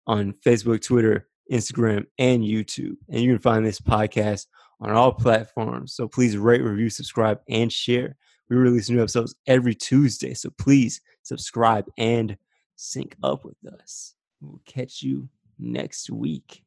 on 0.07 0.33
Facebook, 0.45 0.83
Twitter, 0.83 1.27
Instagram, 1.51 2.05
and 2.19 2.43
YouTube. 2.43 2.97
And 3.09 3.21
you 3.21 3.33
can 3.33 3.41
find 3.41 3.65
this 3.65 3.79
podcast 3.79 4.47
on 4.79 4.91
all 4.91 5.11
platforms. 5.11 5.93
So 5.93 6.07
please 6.07 6.37
rate, 6.37 6.61
review, 6.61 6.89
subscribe, 6.89 7.39
and 7.49 7.71
share. 7.71 8.15
We 8.49 8.55
release 8.55 8.89
new 8.89 9.01
episodes 9.01 9.35
every 9.45 9.75
Tuesday. 9.75 10.33
So 10.33 10.49
please 10.57 11.01
subscribe 11.23 11.85
and 11.97 12.37
sync 12.75 13.15
up 13.23 13.43
with 13.43 13.57
us. 13.81 14.13
We'll 14.39 14.61
catch 14.65 15.01
you 15.01 15.29
next 15.59 16.09
week. 16.09 16.63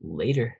Later. 0.00 0.58